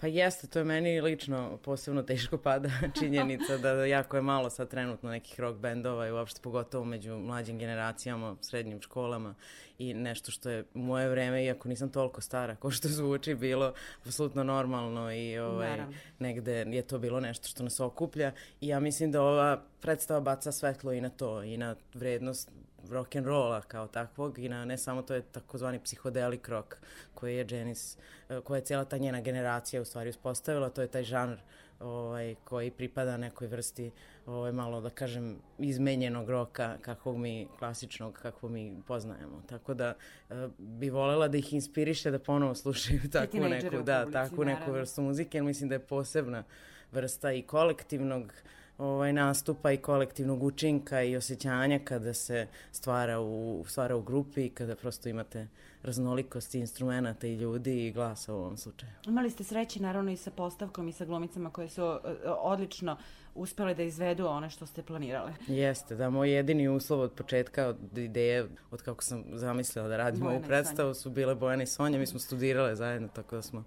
[0.00, 4.68] Pa jeste, to je meni lično posebno teško pada činjenica da jako je malo sad
[4.68, 9.34] trenutno nekih rock bendova i uopšte pogotovo među mlađim generacijama, srednjim školama
[9.78, 13.74] i nešto što je u moje vreme, iako nisam toliko stara, ko što zvuči, bilo
[14.06, 15.94] apsolutno normalno i ovaj, Naravno.
[16.18, 20.52] negde je to bilo nešto što nas okuplja i ja mislim da ova predstava baca
[20.52, 22.50] svetlo i na to i na vrednost
[22.90, 26.74] rock and rolla kao takvog i na ne samo to je takozvani psihodelik rock
[27.14, 27.96] koji je Janis,
[28.28, 31.36] eh, koja je cijela ta njena generacija u stvari uspostavila, to je taj žanr
[31.80, 33.90] ovaj, koji pripada nekoj vrsti
[34.26, 39.42] ovaj, malo da kažem izmenjenog roka kakvog mi klasičnog kakvog mi poznajemo.
[39.48, 39.94] Tako da
[40.30, 44.44] eh, bi volela da ih inspiriše da ponovo slušaju takvu tinejdžere neku, da, publici, takvu
[44.44, 46.44] neku vrstu muzike, jer mislim da je posebna
[46.92, 48.32] vrsta i kolektivnog
[48.78, 54.50] ovaj nastupa i kolektivnog učinka i osjećanja kada se stvara u, stvara u grupi i
[54.50, 55.46] kada prosto imate
[55.82, 58.92] raznolikost instrumenta i ljudi i glasa u ovom slučaju.
[59.06, 62.96] Imali ste sreće naravno i sa postavkom i sa glumicama koje su e, odlično
[63.34, 65.32] uspele da izvedu one što ste planirale.
[65.46, 70.20] Jeste, da, moj jedini uslov od početka, od ideje, od kako sam zamislila da radim
[70.20, 73.64] Bojana ovu predstavu, su bile Bojana i Sonja, mi smo studirale zajedno, tako da smo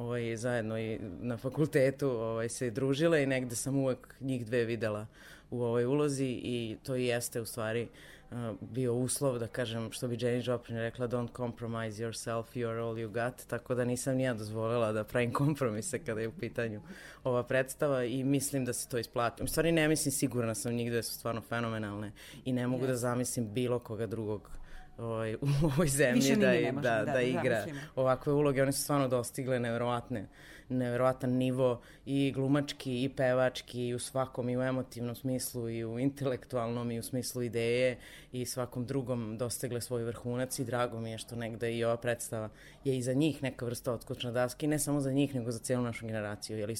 [0.00, 5.06] ovaj, zajedno i na fakultetu ovaj, se družile i negde sam uvek njih dve videla
[5.50, 10.08] u ovoj ulozi i to i jeste u stvari uh, bio uslov da kažem što
[10.08, 14.16] bi Jenny Joplin rekla don't compromise yourself, you are all you got tako da nisam
[14.16, 16.80] ni ja dozvolila da pravim kompromise kada je u pitanju
[17.24, 19.42] ova predstava i mislim da se to isplati.
[19.42, 22.12] U stvari ne mislim, sigurna sam njih dve su stvarno fenomenalne
[22.44, 24.59] i ne mogu da zamislim bilo koga drugog
[25.00, 27.86] ovaj, u ovoj zemlji Više da, možemo da, da da igra zamislimo.
[27.96, 28.62] ovakve uloge.
[28.62, 30.28] One su stvarno dostigle neverovatne,
[30.68, 35.98] neverovatan nivo i glumački i pevački i u svakom i u emotivnom smislu i u
[35.98, 37.98] intelektualnom i u smislu ideje
[38.32, 42.48] i svakom drugom dostigle svoj vrhunac i drago mi je što negde i ova predstava
[42.84, 45.58] je i za njih neka vrsta otskočna daska i ne samo za njih nego za
[45.58, 46.76] cijelu našu generaciju jer i,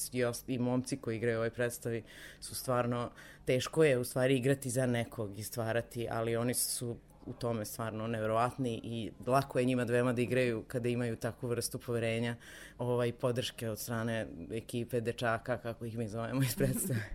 [0.47, 2.03] i, momci koji igraju ovoj predstavi
[2.39, 3.09] su stvarno
[3.45, 8.07] teško je u stvari igrati za nekog i stvarati ali oni su u tome stvarno
[8.07, 12.35] neverovatni i lako je njima dvema da igraju kada imaju takvu vrstu poverenja
[12.77, 17.09] ovaj, podrške od strane ekipe dečaka, kako ih mi zovemo iz predstave.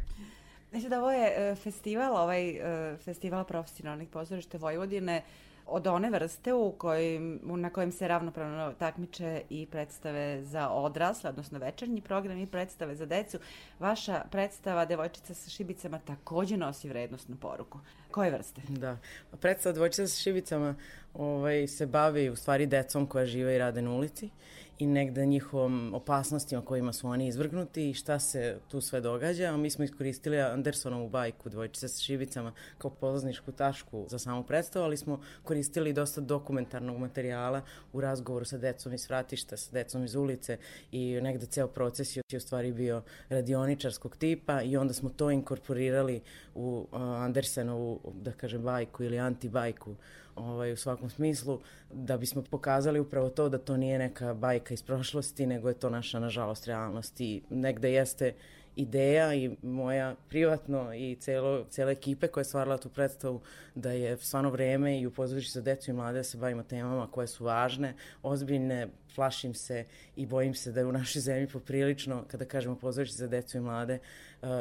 [0.71, 5.23] Znači da ovo je e, festival, ovaj e, festival profesionalnih pozorišta Vojvodine
[5.67, 11.59] od one vrste u kojim, na kojem se ravnopravno takmiče i predstave za odrasle, odnosno
[11.59, 13.39] večernji program i predstave za decu.
[13.79, 17.79] Vaša predstava Devojčica sa šibicama takođe nosi vrednostnu poruku.
[18.11, 18.61] Koje vrste?
[18.69, 18.99] Da.
[19.31, 20.75] Pa Predstava dvojčica sa šibicama
[21.15, 24.31] ovaj, se bavi u stvari decom koja žive i rade na ulici
[24.79, 29.45] i negde njihovom opasnostima kojima su oni izvrgnuti i šta se tu sve događa.
[29.45, 34.85] A Mi smo iskoristili Andersonovu bajku Dvojčica sa šibicama kao polazničku tašku za samu predstavu,
[34.85, 37.63] ali smo koristili dosta dokumentarnog materijala
[37.93, 40.59] u razgovoru sa decom iz vratišta, sa decom iz ulice
[40.93, 46.21] i negde ceo proces je u stvari bio radioničarskog tipa i onda smo to inkorporirali
[46.55, 49.97] u Andersenovu, da kažem, bajku ili antibajku
[50.37, 51.61] ovaj, u svakom smislu,
[51.93, 55.91] da bismo pokazali upravo to da to nije neka bajka iz prošlosti, nego je to
[55.91, 57.21] naša, nažalost, realnost.
[57.21, 58.35] I negde jeste
[58.77, 63.41] ideja i moja privatno i celo, cele ekipe koja je stvarala tu predstavu
[63.75, 65.13] da je stvarno vreme i u
[65.53, 69.85] za decu i mlade da se bavimo temama koje su važne, ozbiljne, plašim se
[70.17, 73.61] i bojim se da je u našoj zemlji poprilično, kada kažemo pozorište za decu i
[73.61, 73.99] mlade,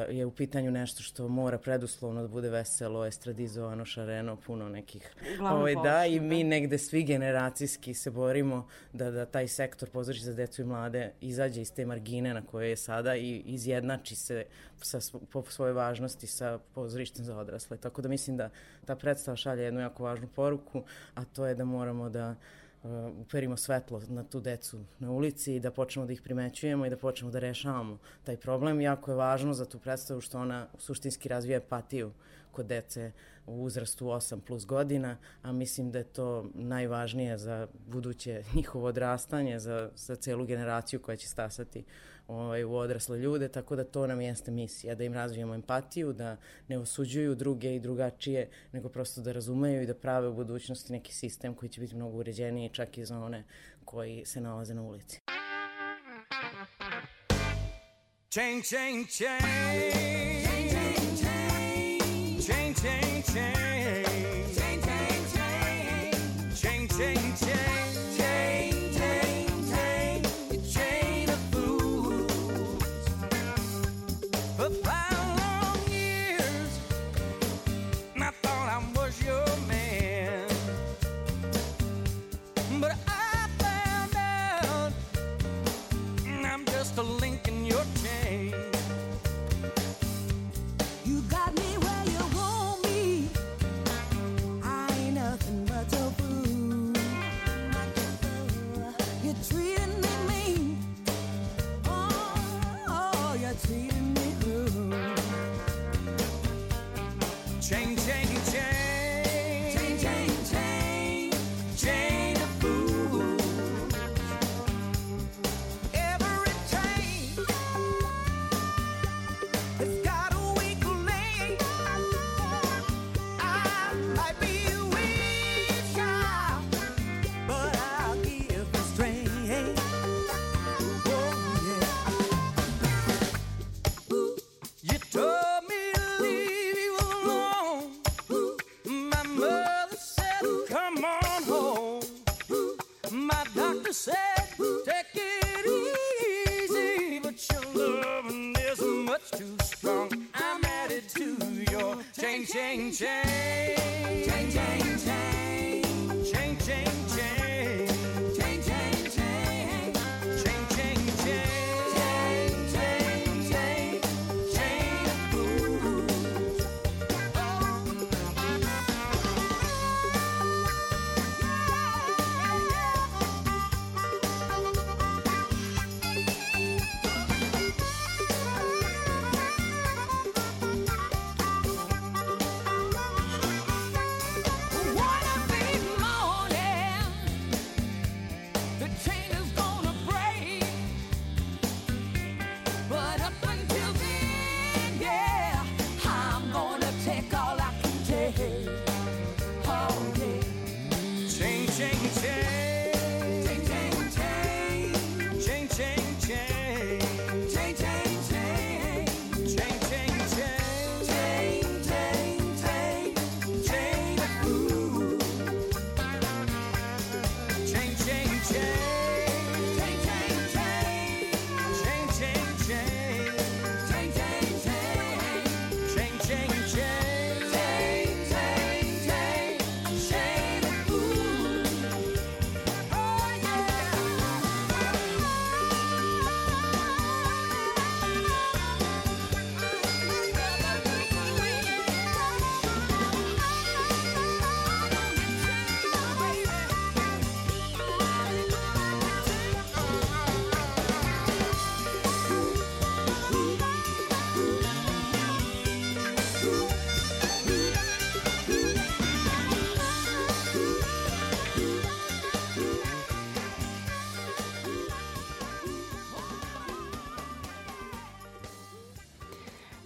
[0.10, 5.16] je u pitanju nešto što mora preduslovno da bude veselo, estradizovano, šareno, puno nekih...
[5.34, 6.50] Uglavnom Ovaj, da, i mi da.
[6.50, 11.62] negde svi generacijski se borimo da, da taj sektor pozorište za decu i mlade izađe
[11.62, 14.46] iz te margine na kojoj je sada i izjednači se
[14.82, 15.00] sa,
[15.32, 17.78] po svojoj važnosti sa pozorištem za odrasle.
[17.78, 18.50] Tako da mislim da
[18.86, 20.84] ta predstava šalje jednu jako važnu poruku,
[21.16, 22.65] a to je da moramo da uh,
[23.22, 26.98] uperimo svetlo na tu decu na ulici i da počnemo da ih primećujemo i da
[26.98, 28.82] počnemo da rešavamo taj problem.
[28.82, 32.12] Jako je važno za tu predstavu što ona suštinski razvija empatiju
[32.52, 33.12] kod dece
[33.48, 39.60] u uzrastu 8 plus godina, a mislim da je to najvažnije za buduće njihovo odrastanje,
[39.60, 41.84] za, za celu generaciju koja će stasati
[42.28, 46.38] ovaj, u odrasle ljude, tako da to nam jeste misija, da im razvijemo empatiju, da
[46.68, 51.14] ne osuđuju druge i drugačije, nego prosto da razumeju i da prave u budućnosti neki
[51.14, 53.44] sistem koji će biti mnogo uređeniji čak i za one
[53.86, 55.20] koji se nalaze na ulici.
[58.30, 59.40] Chain, chain, chain.
[59.42, 62.42] Chain, chain, chain.
[62.42, 64.06] Chain, chain, chain.
[66.56, 67.65] Chain, chain, chain.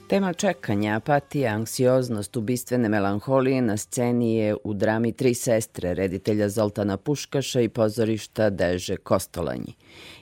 [0.10, 6.98] Tema čekanja, apatija, anksioznost, ubistvene melanholije na sceni je u drami Tri sestre reditelja Zoltana
[6.98, 9.74] Puškaša i pozorišta Deže Kostolanji.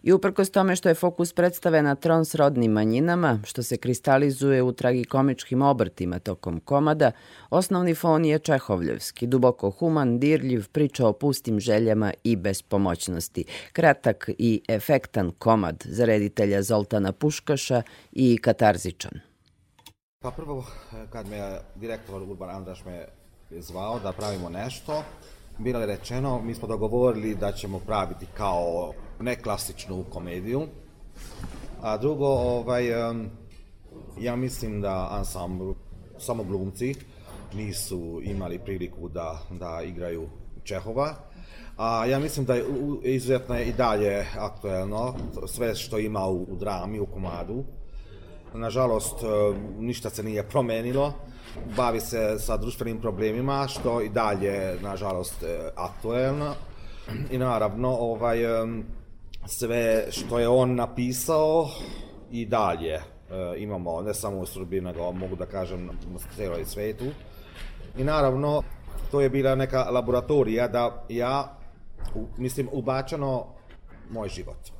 [0.03, 4.61] I uprkos tome što je fokus predstave na tron s rodnim manjinama, što se kristalizuje
[4.61, 7.11] u tragikomičkim obrtima tokom komada,
[7.49, 13.45] osnovni fon je Čehovljevski, duboko human, dirljiv, priča o pustim željama i bespomoćnosti.
[13.73, 17.81] Kratak i efektan komad za reditelja Zoltana Puškaša
[18.11, 19.26] i katarzičan.
[20.21, 20.65] Pa prvo,
[21.09, 23.05] kad me direktor Urban Andraš me
[23.51, 25.03] zvao da pravimo nešto,
[25.57, 30.61] bilo je rečeno, mi smo dogovorili da ćemo praviti kao neklasičnu komediju.
[31.81, 32.87] A drugo, ovaj,
[34.19, 35.71] ja mislim da ansambl,
[36.17, 36.95] samo glumci
[37.53, 40.29] nisu imali priliku da, da igraju
[40.63, 41.13] Čehova.
[41.77, 42.65] A ja mislim da je
[43.03, 45.15] izuzetno i dalje aktuelno
[45.47, 47.63] sve što ima u, u drami, u komadu.
[48.53, 49.27] Nažalost, e,
[49.79, 51.13] ništa se nije promenilo.
[51.75, 56.53] Bavi se sa društvenim problemima, što i dalje, nažalost, e, aktuelno.
[57.31, 58.85] I naravno, ovaj, em,
[59.45, 61.69] sve što je on napisao
[62.31, 63.01] i dalje e,
[63.57, 65.93] imamo, ne samo u Srbiji, nego mogu da kažem na
[66.35, 67.05] cijeloj svetu.
[67.97, 68.63] I naravno,
[69.11, 71.57] to je bila neka laboratorija da ja,
[72.37, 73.45] mislim, ubačeno
[74.09, 74.76] moj život.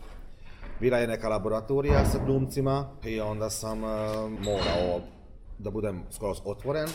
[0.79, 3.87] Bila je neka laboratorija sa glumcima i onda sam e,
[4.39, 5.01] morao
[5.59, 6.87] da budem skroz otvoren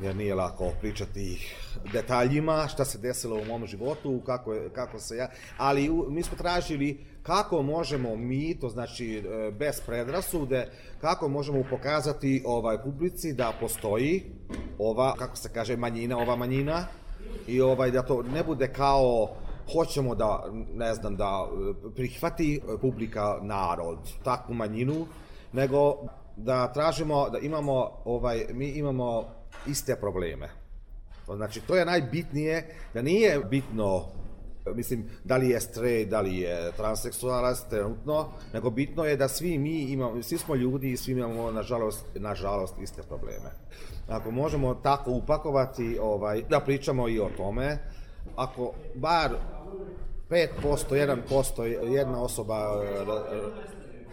[0.00, 1.54] jer nije lako pričati
[1.92, 5.28] detaljima šta se desilo u mom životu, kako, je, kako se ja...
[5.58, 10.68] Ali u- mi smo tražili kako možemo mi, to znači e, bez predrasude,
[11.00, 14.22] kako možemo pokazati ovaj publici da postoji
[14.78, 16.84] ova, kako se kaže, manjina, ova manjina
[17.46, 19.28] i ovaj da to ne bude kao
[19.72, 20.44] hoćemo da,
[20.74, 25.06] ne znam, da e, prihvati e, publika, narod, takvu manjinu,
[25.52, 25.96] nego
[26.36, 29.24] da tražimo, da imamo, ovaj, mi imamo
[29.66, 30.48] iste probleme.
[31.26, 34.04] Znači, to je najbitnije, da nije bitno,
[34.74, 39.58] mislim, da li je straight, da li je transseksualac trenutno, nego bitno je da svi
[39.58, 43.50] mi imamo, svi smo ljudi i svi imamo, nažalost, nažalost, iste probleme.
[44.08, 47.78] Ako možemo tako upakovati, ovaj, da pričamo i o tome,
[48.36, 49.30] ako bar
[50.30, 50.46] 5%,
[50.90, 51.62] 1%,
[51.94, 53.50] jedna osoba e, ra-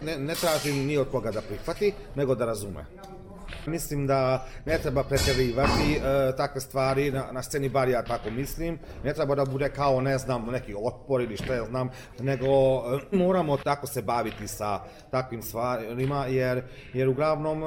[0.02, 2.84] ne, ne tražim ni od koga da prihvati, nego da razume.
[3.66, 8.78] Mislim da ne treba pretjerivati e, takve stvari na, na sceni, bar ja tako mislim.
[9.04, 11.90] Ne treba da bude kao, ne znam, neki otpor ili što ja znam,
[12.20, 14.80] nego e, moramo tako se baviti sa
[15.10, 17.66] takvim stvarima, jer, jer uglavnom e,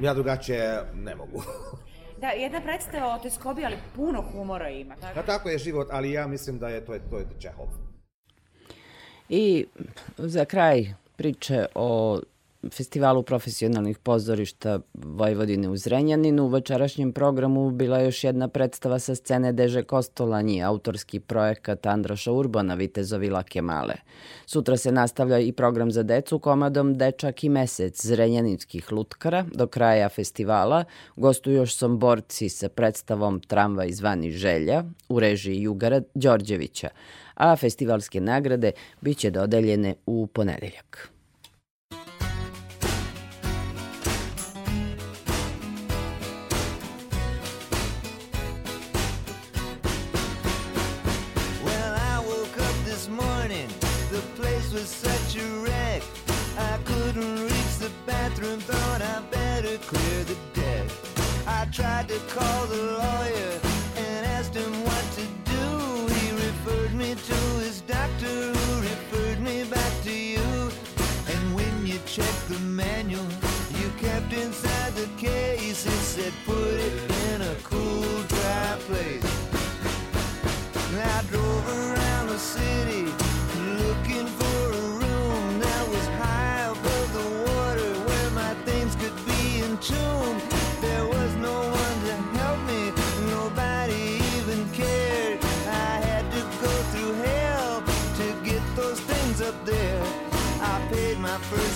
[0.00, 1.42] ja drugačije ne mogu.
[2.20, 4.96] Da, jedna predstava o teskobi, ali puno humora ima.
[4.96, 5.14] Tako?
[5.14, 7.66] Pa tako je život, ali ja mislim da je to je, to je Čehov.
[9.28, 9.66] I
[10.18, 12.20] za kraj priče o
[12.68, 16.44] festivalu profesionalnih pozorišta Vojvodine u Zrenjaninu.
[16.44, 22.32] U večerašnjem programu bila je još jedna predstava sa scene Deže Kostolanji, autorski projekat Andraša
[22.32, 23.94] Urbana, Vitezovi Lake Male.
[24.46, 29.44] Sutra se nastavlja i program za decu komadom Dečak i mesec Zrenjaninskih lutkara.
[29.54, 30.84] Do kraja festivala
[31.16, 36.88] gostuju još somborci sa predstavom Tramvaj zvani Želja u režiji Jugara Đorđevića,
[37.34, 41.10] a festivalske nagrade biće dodeljene u ponedeljak.
[58.60, 60.86] Thought I better clear the deck.
[61.46, 63.49] I tried to call the lawyer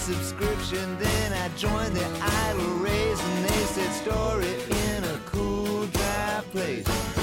[0.05, 5.87] subscription, then I joined the idle race, and they said, store it in a cool,
[5.87, 7.14] dry place.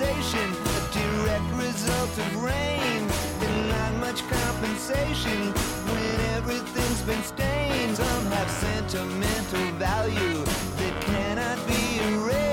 [0.00, 7.96] Condensation, a direct result of rain, and not much compensation when everything's been stained.
[7.96, 10.44] Some have sentimental value
[10.78, 12.49] that cannot be erased.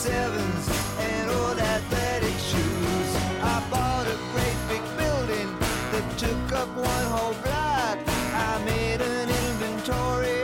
[0.00, 0.66] sevens
[0.98, 3.10] and old athletic shoes.
[3.42, 5.48] I bought a great big building
[5.92, 7.98] that took up one whole block.
[8.48, 10.40] I made an inventory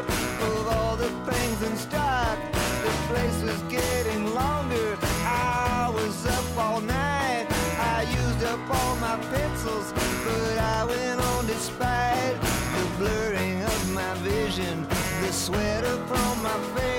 [0.48, 2.36] of all the things in stock.
[2.84, 4.98] The place was getting longer.
[5.24, 7.46] I was up all night.
[7.94, 9.90] I used up all my pencils,
[10.26, 12.36] but I went on despite
[12.76, 14.86] the blurring of my vision,
[15.22, 16.95] the sweat upon my face.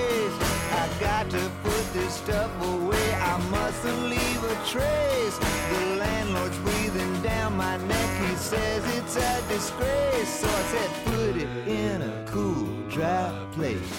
[2.28, 3.08] Stuff away.
[3.32, 5.36] I mustn't leave a trace.
[5.72, 8.10] The landlord's breathing down my neck.
[8.26, 10.32] He says it's a disgrace.
[10.40, 13.92] So I said, put it in a cool, dry place.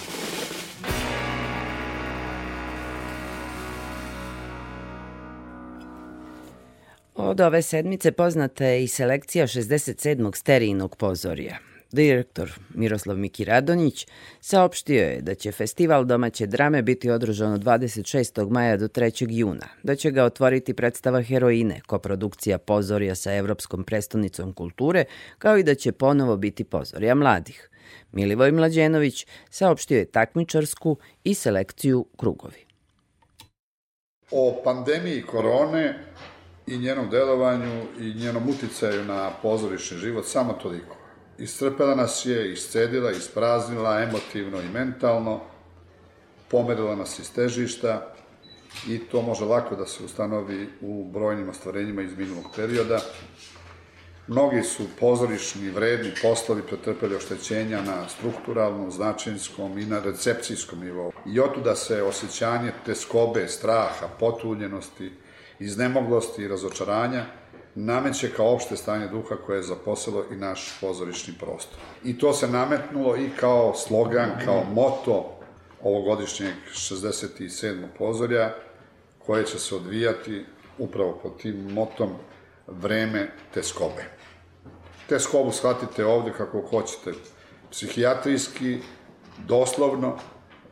[7.14, 10.36] Od ove sedmice poznata je i selekcija 67.
[10.36, 11.69] sterijinog pozorija.
[11.92, 14.06] Direktor Miroslav Miki Radonjić
[14.40, 18.50] saopštio je da će festival domaće drame biti održan od 26.
[18.50, 19.26] maja do 3.
[19.30, 25.04] juna, da će ga otvoriti predstava Heroine, koprodukcija pozorija sa Evropskom prestonicom kulture,
[25.38, 27.70] kao i da će ponovo biti pozorija mladih.
[28.12, 32.64] Milivoj Mlađenović saopštio je takmičarsku i selekciju Krugovi.
[34.30, 35.98] O pandemiji korone
[36.66, 40.99] i njenom delovanju i njenom uticaju na pozorišni život samo toliko.
[41.40, 45.40] Iscrpela nas je, iscedila, ispraznila emotivno i mentalno,
[46.50, 48.14] pomerila nas iz težišta
[48.88, 53.00] i to može lako da se ustanovi u brojnim ostvarenjima iz minulog perioda.
[54.26, 61.12] Mnogi su pozorišni vredni poslovi pretrpeli oštećenja na strukturalnom, značinskom i na recepcijskom nivou.
[61.26, 65.12] I otuda se osjećanje teskobe, straha, potuljenosti,
[65.58, 67.39] iznemoglosti i razočaranja
[67.84, 71.78] nameće kao opšte stanje duha koje je zaposelo i naš pozorišni prostor.
[72.04, 75.38] I to se nametnulo i kao slogan, kao moto
[75.82, 77.86] ovogodišnjeg 67.
[77.98, 78.54] pozorja,
[79.26, 80.44] koje će se odvijati
[80.78, 82.10] upravo pod tim motom
[82.66, 84.04] vreme teskobe.
[85.08, 87.12] Teskobu shvatite ovde kako hoćete,
[87.70, 88.78] psihijatrijski,
[89.38, 90.18] doslovno,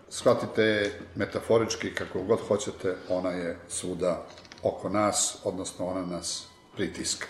[0.08, 4.26] shvatite je metaforički kako god hoćete, ona je svuda
[4.62, 6.46] oko nas, odnosno ona nas
[6.78, 7.26] pritiska.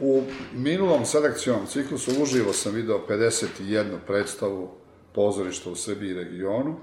[0.00, 4.70] U minulom selekcijom ciklusu uživo sam video 51 predstavu
[5.14, 6.76] pozorišta u Srbiji i regionu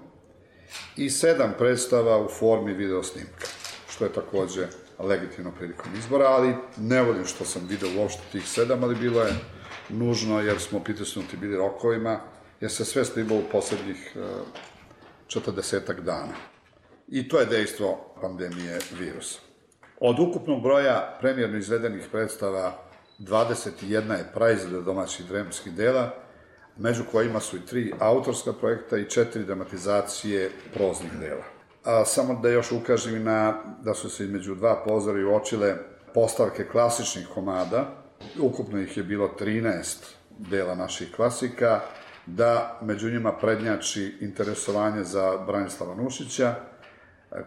[0.97, 3.47] i sedam predstava u formi video snimka,
[3.89, 4.67] što je takođe
[4.99, 9.33] legitimno prilikom izbora, ali ne volim što sam video uopšte tih sedam, ali bilo je
[9.89, 12.19] nužno jer smo pritisnuti bili rokovima,
[12.61, 14.19] jer se sve snimalo u poslednjih e,
[15.27, 16.33] 40 dana.
[17.07, 19.46] I to je dejstvo pandemije virusa.
[19.99, 22.71] Od ukupnog broja premijerno izvedenih predstava,
[23.19, 26.09] 21 je praizgleda domaćih dremskih dela,
[26.77, 31.43] među kojima su i tri autorska projekta i četiri dramatizacije proznih dela.
[31.83, 35.75] A, samo da još ukažem i na da su se između dva pozora i uočile
[36.13, 37.85] postavke klasičnih komada,
[38.39, 39.97] ukupno ih je bilo 13
[40.29, 41.79] dela naših klasika,
[42.25, 46.55] da među njima prednjači interesovanje za Branislava Nušića,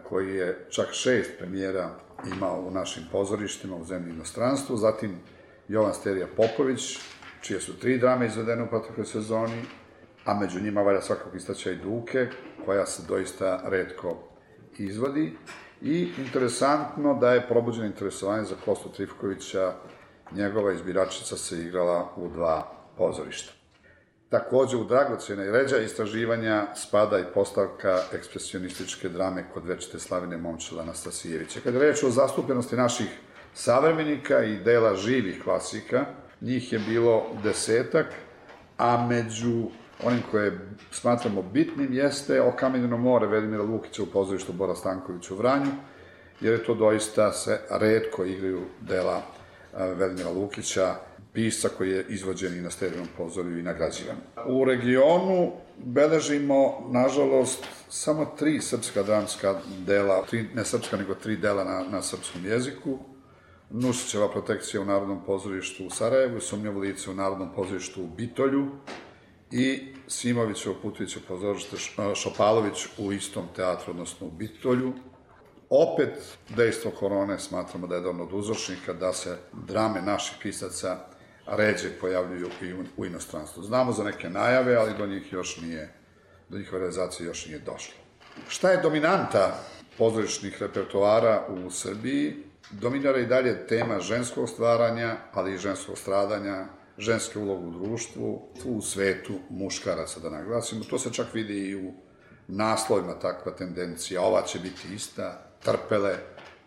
[0.03, 1.89] koji je čak šest premijera
[2.35, 5.15] imao u našim pozorištima u zemlji inostranstvu, zatim
[5.67, 6.99] Jovan Sterija Popović,
[7.41, 9.61] čije su tri drame izvedene u protekloj sezoni,
[10.25, 12.27] a među njima valja svakako istaća i Duke,
[12.65, 14.17] koja se doista redko
[14.77, 15.37] izvodi,
[15.81, 19.73] i interesantno da je probuđeno interesovanje za Kostu Trifkovića,
[20.31, 23.60] njegova izbiračica se igrala u dva pozorišta.
[24.31, 31.59] Takođe, u dragocene ređa istraživanja spada i postavka ekspresionističke drame kod večite Slavine Momčila Anastasijevića.
[31.63, 33.07] Kada reč o zastupljenosti naših
[33.53, 36.05] savremenika i dela živih klasika,
[36.41, 38.05] njih je bilo desetak,
[38.77, 39.67] a među
[40.03, 40.59] onim koje
[40.91, 45.71] smatramo bitnim jeste Okamenjeno more Velimira Lukića u pozorištu Bora Stankovića u Vranju,
[46.41, 49.21] jer je to doista se redko igraju dela
[49.77, 50.95] Velimira Lukića,
[51.33, 54.17] pisa koji je izvođen i na sterenom pozorju i nagrađivan.
[54.47, 61.63] U regionu beležimo, nažalost, samo tri srpska dramska dela, tri, ne srpska, nego tri dela
[61.63, 62.97] na, na srpskom jeziku.
[63.69, 68.67] Nušićeva protekcija u Narodnom pozorištu u Sarajevu, Sumnjavo lice u Narodnom pozorištu u Bitolju
[69.51, 71.77] i Simovićevo Putovićevo pozorište
[72.15, 74.93] Šopalović u istom teatru, odnosno u Bitolju.
[75.69, 81.10] Opet, dejstvo korone smatramo da je jedan od uzročnika da se drame naših pisaca
[81.47, 83.63] ređe pojavljuju i u, inostranstvu.
[83.63, 85.93] Znamo za neke najave, ali do njih još nije,
[86.49, 87.93] do njihove realizacije još nije došlo.
[88.47, 89.57] Šta je dominanta
[89.97, 92.43] pozorišnih repertoara u Srbiji?
[92.71, 96.65] Dominira i dalje tema ženskog stvaranja, ali i ženskog stradanja,
[96.97, 100.83] ženske ulogu u društvu, u svetu muškaraca, da naglasimo.
[100.83, 101.93] To se čak vidi i u
[102.47, 104.21] naslovima takva tendencija.
[104.21, 106.15] Ova će biti ista, trpele,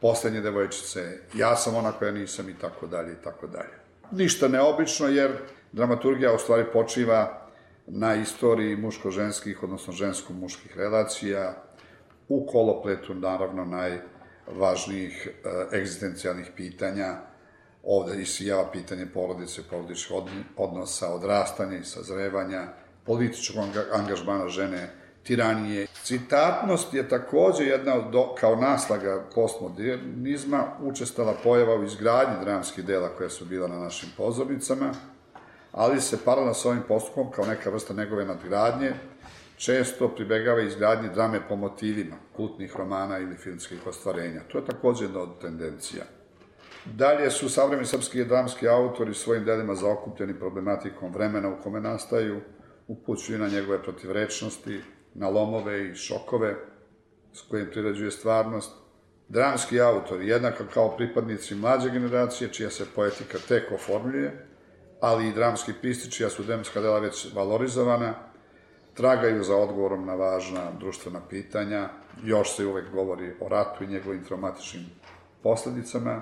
[0.01, 3.84] poslednje devojčice, ja sam ona koja nisam i tako dalje i tako dalje.
[4.15, 5.33] Ništa neobično jer
[5.73, 7.49] dramaturgija u stvari počiva
[7.87, 11.63] na istoriji muško-ženskih, odnosno žensko-muških relacija,
[12.29, 17.17] u kolopletu naravno najvažnijih e, egzistencijalnih pitanja,
[17.83, 20.17] ovde isijava pitanje porodice, porodičnih
[20.57, 22.69] odnosa, odrastanja i sazrevanja,
[23.05, 24.89] političkog anga- angažmana žene,
[25.25, 25.87] tiranije.
[26.03, 33.09] Citatnost je takođe jedna od, do- kao naslaga postmodernizma, učestala pojava u izgradnji dramskih dela
[33.09, 34.91] koja su bila na našim pozornicama,
[35.73, 38.93] ali se paralelno sa ovim postupkom, kao neka vrsta njegove nadgradnje,
[39.57, 44.41] često pribegava izgradnji drame po motivima, kultnih romana ili filmskih ostvarenja.
[44.53, 46.05] To je takođe jedna od tendencija.
[46.85, 52.41] Dalje su savremeni srpski dramski autori svojim delima zaokupljeni problematikom vremena u kome nastaju,
[52.89, 54.81] upućuju na njegove protivrečnosti,
[55.15, 56.57] na lomove i šokove
[57.33, 58.73] s kojim priređuje stvarnost.
[59.29, 64.47] Dramski autori, jednako kao pripadnici mlađe generacije, čija se poetika tek oformljuje,
[65.01, 68.15] ali i dramski pisci, čija su dramska dela već valorizovana,
[68.95, 71.89] tragaju za odgovorom na važna društvena pitanja,
[72.25, 74.85] još se uvek govori o ratu i njegovim traumatičnim
[75.43, 76.21] posledicama,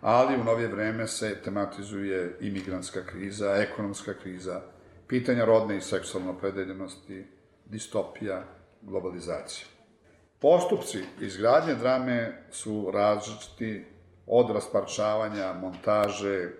[0.00, 4.60] ali u novije vreme se tematizuje imigrantska kriza, ekonomska kriza,
[5.06, 7.24] pitanja rodne i seksualne opredeljenosti,
[7.64, 8.44] distopija,
[8.82, 9.66] globalizacija.
[10.40, 13.84] Postupci izgradnje drame su različiti
[14.26, 16.50] od rasparčavanja, montaže,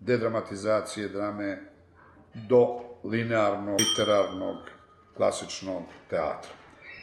[0.00, 1.58] dedramatizacije drame
[2.34, 4.56] do linearnog, literarnog,
[5.16, 6.50] klasičnog teatra.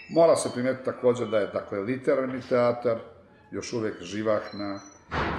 [0.09, 2.97] Mora se primetiti takođe da je, dakle, literarni teatar
[3.51, 4.79] još uvek živahna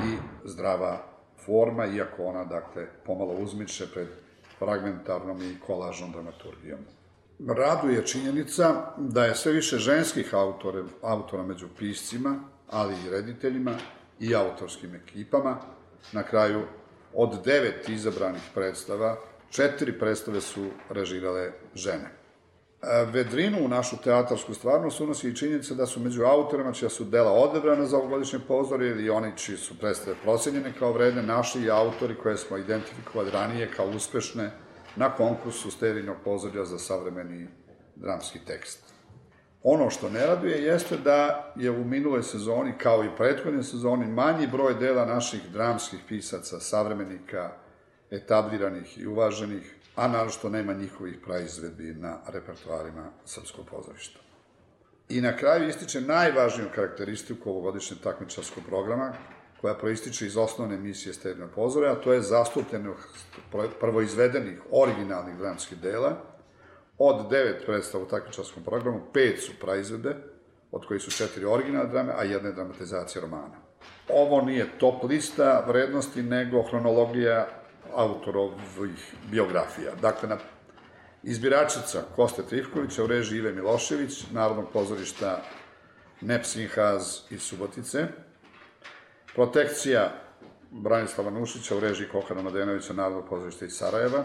[0.07, 0.99] i zdrava
[1.47, 4.09] forma, iako ona, dakle, pomalo uzmiče pred
[4.59, 6.79] fragmentarnom i kolažnom dramaturgijom.
[7.47, 13.75] Raduje činjenica da je sve više ženskih autore, autora među piscima, ali i rediteljima
[14.21, 15.57] i autorskim ekipama.
[16.13, 16.63] Na kraju,
[17.15, 19.17] od devet izabranih predstava,
[19.51, 22.11] četiri predstave su režirale žene.
[22.83, 27.05] E, Vedrinu u našu teatarsku stvarnost unosi i činjenica da su među autorima čija su
[27.05, 31.71] dela odebrana za ovogodišnje pozorje ili oni čiji su predstave procenjene kao vredne, naši i
[31.71, 34.51] autori koje smo identifikovali ranije kao uspešne
[34.99, 37.49] na konkursu sterijnog pozorja za savremeni
[37.97, 38.95] dramski tekst.
[39.63, 44.47] Ono što ne raduje jeste da je u minuloj sezoni, kao i prethodnoj sezoni, manji
[44.47, 47.51] broj dela naših dramskih pisaca, savremenika,
[48.11, 54.19] etabliranih i uvaženih, a narošto nema njihovih praizvedbi na repertoarima srpskog pozorišta.
[55.09, 59.13] I na kraju ističe najvažniju karakteristiku ovogodišnjeg takmičarskog programa,
[59.61, 63.27] koja proističe iz osnovne emisije Sterijnog pozora, a to je zastupljenost
[63.81, 66.17] prvoizvedenih originalnih dramskih dela.
[66.99, 70.17] Od devet predstava u takmičarskom programu, pet su praizvede,
[70.73, 73.57] od kojih su četiri originalne drame, a jedna je dramatizacija romana.
[74.09, 77.47] Ovo nije top lista vrednosti, nego hronologija
[77.95, 79.95] autorovih biografija.
[80.03, 80.39] Dakle, na
[81.23, 85.43] izbiračica Koste Trifkovića u režiji Ive Milošević, Narodnog pozorišta
[86.21, 88.07] Nepsinhaz iz Subotice,
[89.39, 90.13] Protekcija
[90.71, 94.25] Branislava Nušića u režiji Kokana Mladenovića, Narodnog pozorišta iz Sarajeva,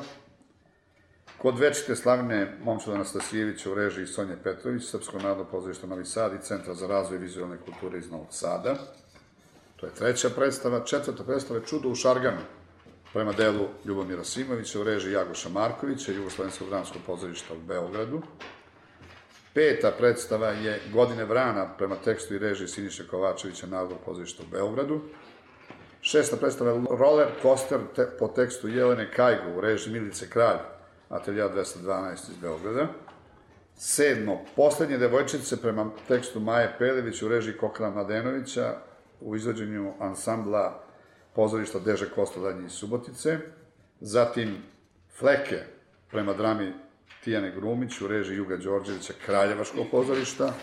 [1.38, 6.44] Kod večite slavne Momčada Anastasijevića u režiji Sonje Petrović, Srpsko narodno pozorište Novi Sad i
[6.44, 8.76] Centra za razvoj vizualne kulture iz Novog Sada.
[9.76, 10.86] To je treća predstava.
[10.86, 12.42] Četvrta predstava je Čudo u Šarganu,
[13.14, 18.22] prema delu Ljubomira Simovića u režiji Jagoša Markovića, Jugoslovenskog dramskog pozorišta u Beogradu.
[19.54, 25.02] Peta predstava je Godine vrana prema tekstu i režiji Siniše Kovačevića Narodnog pozorišta u Beogradu.
[26.02, 30.58] Šesta predstava je Roller Coaster te, po tekstu Jelene Kajgo u režiji Milice Kralj,
[31.10, 32.88] Atelja 212 iz Beograda.
[33.76, 38.76] Sedmo, Poslednje devojčice prema tekstu Maje Pelević u režiji Kokana Mladenovića
[39.22, 40.84] u izvođenju ansambla
[41.36, 43.38] pozorišta Deže Kostodanje iz Subotice.
[44.00, 44.58] Zatim
[45.18, 45.60] Fleke
[46.12, 46.74] prema drami
[47.24, 50.54] Tijane Grumić u režiji Juga Đorđevića Kraljevaškog pozorišta.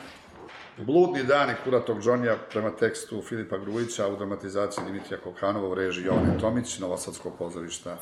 [0.77, 6.39] Bludni dani Kuratog Džonija prema tekstu Filipa Grujića u dramatizaciji Dimitrija Kokanova u režiji Jovane
[6.41, 7.97] Tomić, Novosadskog pozorišta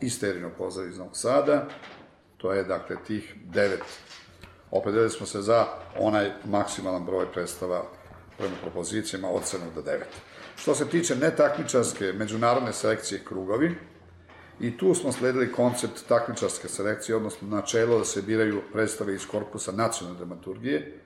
[0.00, 1.68] i Sterino pozor iz Novog Sada.
[2.36, 3.84] To je, dakle, tih devet.
[4.70, 5.66] Opredelili smo se za
[5.98, 7.84] onaj maksimalan broj predstava
[8.38, 9.98] prema propozicijama od 7 do 9.
[10.56, 13.74] Što se tiče netakmičarske međunarodne selekcije krugovi,
[14.60, 19.72] i tu smo sledili koncept takmičarske selekcije, odnosno načelo da se biraju predstave iz korpusa
[19.72, 20.98] nacionalne dramaturgije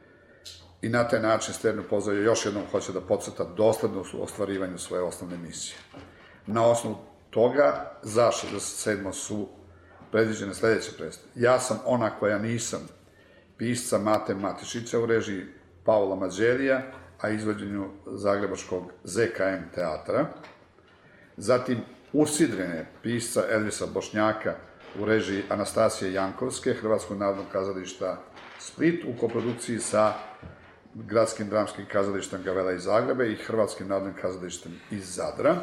[0.83, 5.03] i na taj način Sterno pozorje još jednom hoće da podcrta doslednost u ostvarivanju svoje
[5.03, 5.77] osnovne misije.
[6.47, 6.97] Na osnovu
[7.31, 9.13] toga za 67.
[9.13, 9.49] su
[10.13, 11.33] predviđene sledeće predstave.
[11.35, 12.89] Ja sam ona koja nisam,
[13.57, 15.47] pisca Mate Matišića u režiji
[15.85, 16.83] Paula Mađelija,
[17.21, 20.27] a izvođenju Zagrebačkog ZKM teatra.
[21.37, 21.79] Zatim
[22.19, 24.55] Usidrene, pisca Elvisa Bošnjaka
[25.01, 28.23] u režiji Anastasije Jankovske, Hrvatskog narodnog kazališta
[28.59, 30.15] Split u koprodukciji sa
[30.95, 35.57] Gradskim dramskim kazalištem Gavela iz Zagrebe i Hrvatskim narodnim kazalištem iz Zadra.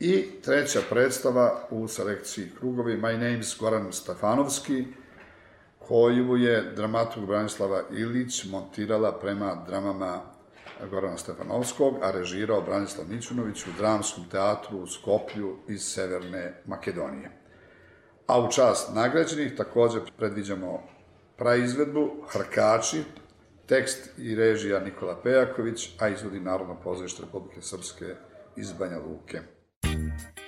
[0.00, 4.84] I treća predstava u selekciji krugovi My Name's Goran Stefanovski,
[5.78, 10.37] koju je dramaturg Branislava Ilić montirala prema dramama
[10.90, 17.30] Gorana Stefanovskog, a režirao Branislav Mićunović u dramskom teatru u Skoplju iz Severne Makedonije.
[18.26, 20.82] A u čast nagrađenih takođe predviđamo
[21.36, 23.02] praizvedbu Hrkači,
[23.66, 28.14] tekst i režija Nikola Pejaković, a izvodi Narodno pozorište Republike Srpske
[28.56, 29.40] iz Banja Luke.
[29.84, 30.47] Mr.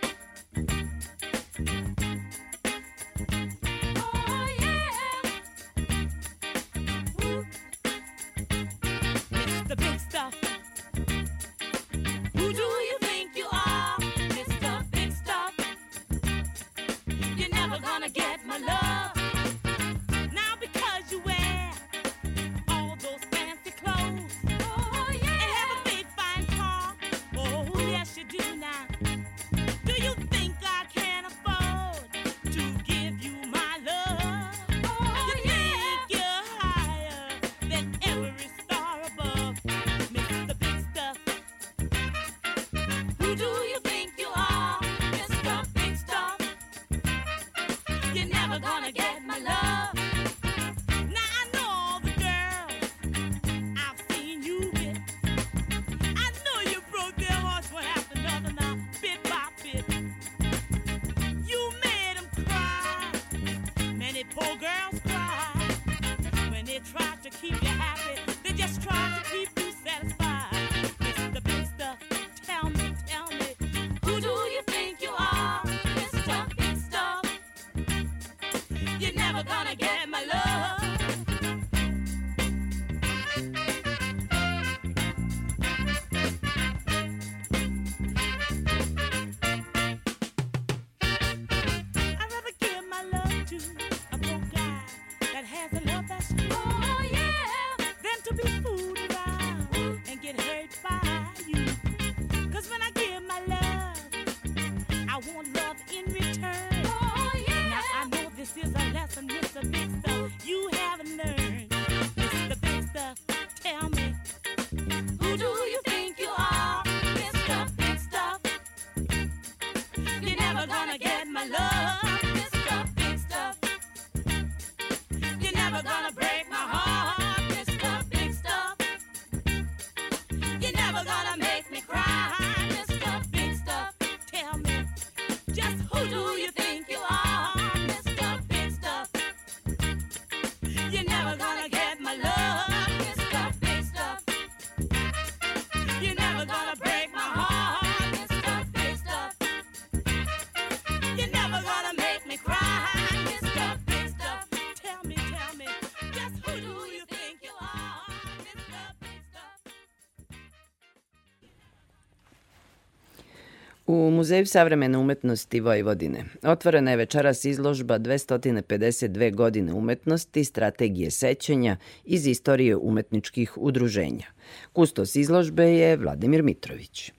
[163.90, 172.26] U Muzeju savremene umetnosti Vojvodine otvorena je večeras izložba 252 godine umetnosti, strategije sećanja iz
[172.26, 174.26] istorije umetničkih udruženja.
[174.72, 177.12] Kustos izložbe je Vladimir Mitrović.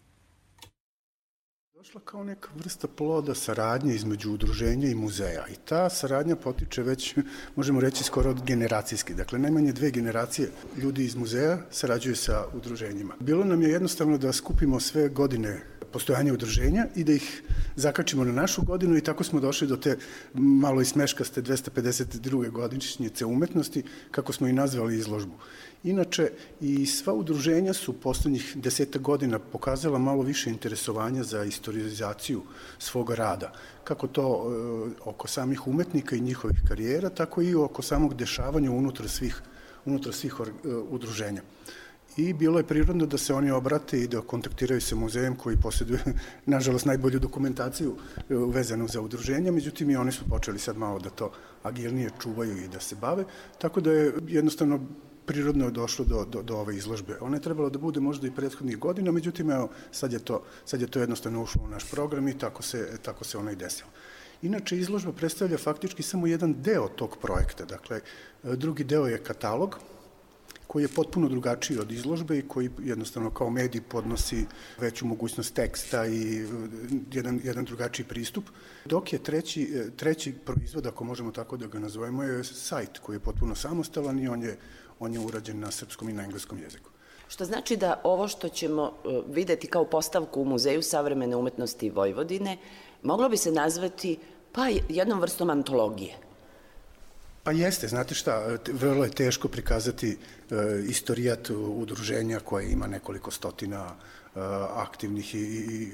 [1.81, 5.45] Došla kao neka vrsta ploda saradnje između udruženja i muzeja.
[5.47, 7.15] I ta saradnja potiče već,
[7.55, 9.13] možemo reći, skoro od generacijski.
[9.13, 13.13] Dakle, najmanje dve generacije ljudi iz muzeja sarađuju sa udruženjima.
[13.19, 17.43] Bilo nam je jednostavno da skupimo sve godine postojanja udruženja i da ih
[17.75, 19.97] zakačimo na našu godinu i tako smo došli do te
[20.33, 22.51] malo i smeškaste 252.
[22.51, 25.33] godišnjice umetnosti, kako smo i nazvali izložbu.
[25.83, 26.31] Inače,
[26.61, 32.41] i sva udruženja su poslednjih deseta godina pokazala malo više interesovanja za istorizaciju
[32.79, 33.51] svoga rada.
[33.83, 39.09] Kako to e, oko samih umetnika i njihovih karijera, tako i oko samog dešavanja unutar
[39.09, 39.41] svih,
[39.85, 41.41] unutar svih or, e, udruženja.
[42.17, 45.99] I bilo je prirodno da se oni obrate i da kontaktiraju sa muzejem koji posjeduje,
[46.45, 51.09] nažalost, najbolju dokumentaciju e, vezanu za udruženja, međutim i oni su počeli sad malo da
[51.09, 51.31] to
[51.63, 53.25] agilnije čuvaju i da se bave,
[53.57, 54.79] tako da je jednostavno
[55.25, 57.17] prirodno je došlo do, do, do ove izložbe.
[57.21, 60.81] Ona je trebala da bude možda i prethodnih godina, međutim, evo, sad je to, sad
[60.81, 63.89] je to jednostavno ušlo u naš program i tako se, tako se ona i desila.
[64.41, 67.65] Inače, izložba predstavlja faktički samo jedan deo tog projekta.
[67.65, 68.01] Dakle,
[68.43, 69.77] drugi deo je katalog,
[70.71, 74.45] koji je potpuno drugačiji od izložbe i koji jednostavno kao medij podnosi
[74.79, 76.47] veću mogućnost teksta i
[77.11, 78.45] jedan, jedan drugačiji pristup.
[78.85, 83.19] Dok je treći, treći proizvod, ako možemo tako da ga nazovemo, je sajt koji je
[83.19, 84.57] potpuno samostalan i on je,
[85.01, 86.89] on je urađen na srpskom i na engleskom jeziku.
[87.27, 92.57] Što znači da ovo što ćemo e, videti kao postavku u Muzeju savremene umetnosti Vojvodine,
[93.03, 94.17] moglo bi se nazvati
[94.51, 96.17] pa jednom vrstom antologije.
[97.43, 100.55] Pa jeste, znate šta, vrlo je teško prikazati e,
[100.87, 104.39] istorijat udruženja koje ima nekoliko stotina e,
[104.75, 105.91] aktivnih i, i,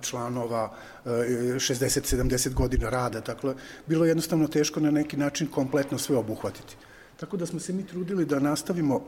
[0.00, 3.54] članova, e, 60-70 godina rada, dakle,
[3.86, 6.76] bilo je jednostavno teško na neki način kompletno sve obuhvatiti.
[7.22, 9.04] Tako da smo se mi trudili da nastavimo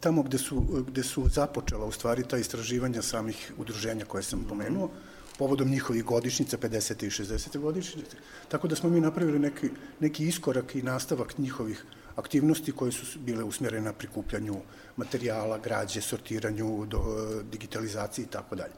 [0.00, 4.88] tamo gde su, gde su započela u stvari ta istraživanja samih udruženja koje sam pomenuo,
[5.38, 7.04] povodom njihovih godišnjica, 50.
[7.04, 7.58] i 60.
[7.58, 8.16] godišnjice.
[8.48, 9.68] Tako da smo mi napravili neki,
[10.00, 11.84] neki iskorak i nastavak njihovih
[12.16, 14.56] aktivnosti koje su bile usmjerene na prikupljanju
[14.96, 17.02] materijala, građe, sortiranju, do,
[17.52, 18.74] digitalizaciji i tako dalje.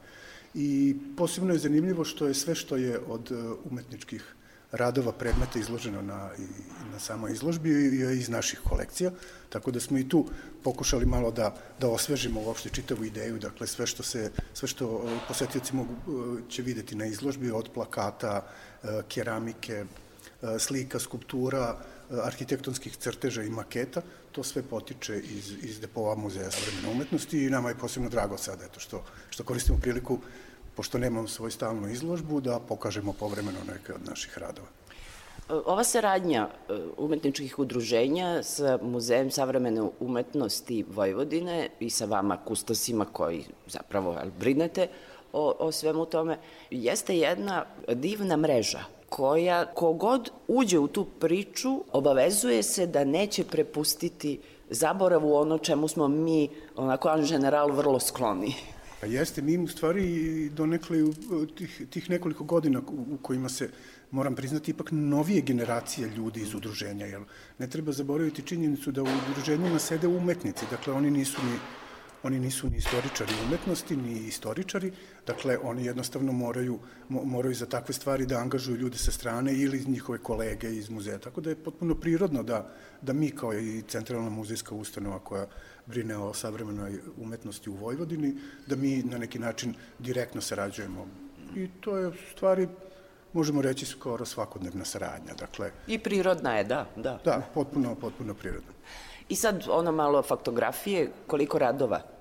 [0.53, 4.35] I posebno je zanimljivo što je sve što je od e, umetničkih
[4.73, 6.45] radova predmeta izloženo na, i,
[6.91, 9.11] na samoj izložbi je iz naših kolekcija,
[9.49, 10.25] tako da smo i tu
[10.63, 15.17] pokušali malo da, da osvežimo uopšte čitavu ideju, dakle sve što, se, sve što e,
[15.27, 18.45] posetioci mogu, e, će videti na izložbi od plakata,
[18.83, 19.85] e, keramike,
[20.59, 21.77] slika, skulptura,
[22.23, 24.01] arhitektonskih crteža i maketa,
[24.31, 28.65] to sve potiče iz, iz depova Muzeja savremene umetnosti i nama je posebno drago sada
[28.65, 30.19] eto, što, što koristimo priliku
[30.75, 34.67] pošto nemam svoju stalnu izložbu, da pokažemo povremeno neke od naših radova.
[35.49, 43.45] Ova saradnja e, umetničkih udruženja sa Muzejem savremene umetnosti Vojvodine i sa vama kustosima koji
[43.67, 44.87] zapravo brinete
[45.33, 46.37] o, o svemu tome,
[46.71, 54.39] jeste jedna divna mreža koja kogod uđe u tu priču obavezuje se da neće prepustiti
[54.69, 58.53] zaboravu ono čemu smo mi, onako, an general, vrlo skloni.
[59.03, 63.69] Pa jeste, mi u stvari donekle u tih, tih nekoliko godina u kojima se,
[64.11, 67.21] moram priznati, ipak novije generacije ljudi iz udruženja, jer
[67.59, 71.57] ne treba zaboraviti činjenicu da u udruženjima sede umetnici, dakle oni nisu ni
[72.23, 74.91] oni nisu ni istoričari umetnosti, ni istoričari,
[75.27, 76.79] dakle oni jednostavno moraju,
[77.09, 81.17] mo, moraju za takve stvari da angažuju ljude sa strane ili njihove kolege iz muzeja,
[81.19, 82.69] tako da je potpuno prirodno da,
[83.01, 85.47] da mi kao i centralna muzejska ustanova koja
[85.85, 88.35] brine o savremenoj umetnosti u Vojvodini,
[88.67, 91.07] da mi na neki način direktno sarađujemo.
[91.55, 92.67] I to je u stvari,
[93.33, 95.33] možemo reći, skoro svakodnevna saradnja.
[95.39, 97.19] Dakle, I prirodna je, da, da.
[97.25, 98.71] da, potpuno, potpuno prirodno.
[99.29, 102.12] I sad ono malo faktografije, koliko radova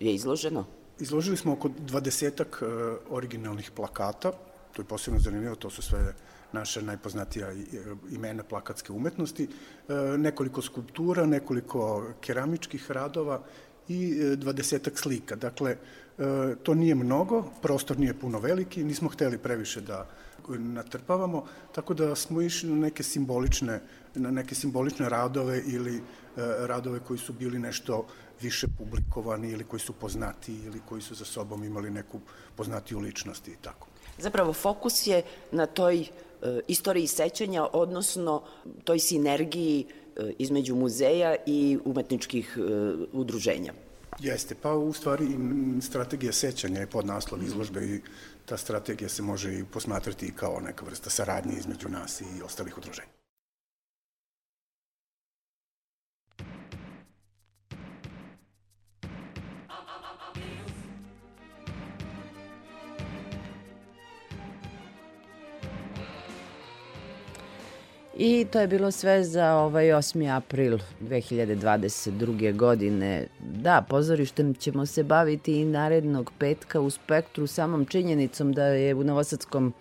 [0.00, 0.64] je izloženo?
[1.00, 2.66] Izložili smo oko dvadesetak e,
[3.10, 4.32] originalnih plakata,
[4.72, 6.14] to je posebno zanimljivo, to su sve
[6.52, 7.56] naša najpoznatija e,
[8.10, 13.42] imena plakatske umetnosti, e, nekoliko skulptura, nekoliko keramičkih radova
[13.88, 15.36] i dvadesetak slika.
[15.36, 15.76] Dakle,
[16.62, 20.06] to nije mnogo, prostor nije puno veliki, nismo hteli previše da
[20.48, 23.80] natrpavamo, tako da smo išli na neke simbolične,
[24.14, 26.02] na neke simbolične radove ili
[26.36, 28.06] radove koji su bili nešto
[28.40, 32.20] više publikovani ili koji su poznati ili koji su za sobom imali neku
[32.56, 33.86] poznatiju ličnost i tako.
[34.18, 36.06] Zapravo fokus je na toj e,
[36.68, 38.42] istoriji sećanja, odnosno
[38.84, 39.86] toj sinergiji
[40.16, 42.60] e, između muzeja i umetničkih e,
[43.12, 43.72] udruženja.
[44.18, 45.26] Jeste, pa u stvari
[45.80, 48.00] strategija sećanja je pod naslov izložbe i
[48.44, 53.19] ta strategija se može i posmatrati kao neka vrsta saradnje između nas i ostalih udruženja.
[68.22, 70.36] I to je bilo sve za ovaj 8.
[70.36, 72.56] april 2022.
[72.56, 73.26] godine.
[73.40, 79.04] Da, pozorištem ćemo se baviti i narednog petka u spektru samom činjenicom da je u
[79.04, 79.72] Novosadskom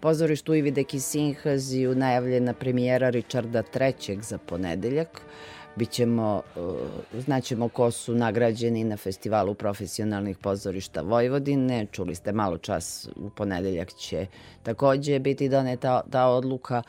[0.00, 4.22] pozorištu Ivide Kisinhaziju najavljena premijera Richarda III.
[4.22, 5.20] za ponedeljak.
[5.76, 6.74] Bićemo, uh,
[7.18, 11.86] znaćemo ko su nagrađeni na festivalu profesionalnih pozorišta Vojvodine.
[11.92, 14.26] Čuli ste malo čas, u ponedeljak će
[14.62, 16.82] takođe biti doneta ta odluka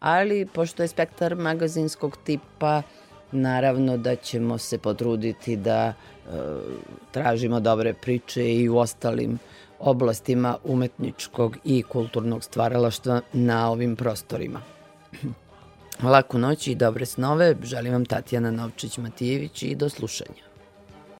[0.00, 2.82] ali pošto je spektar magazinskog tipa,
[3.32, 5.92] naravno da ćemo se potruditi da e,
[7.12, 9.38] tražimo dobre priče i u ostalim
[9.78, 14.60] oblastima umetničkog i kulturnog stvaralaštva na ovim prostorima.
[16.12, 20.47] Laku noć i dobre snove, želim vam Tatjana Novčić-Matijević i do slušanja.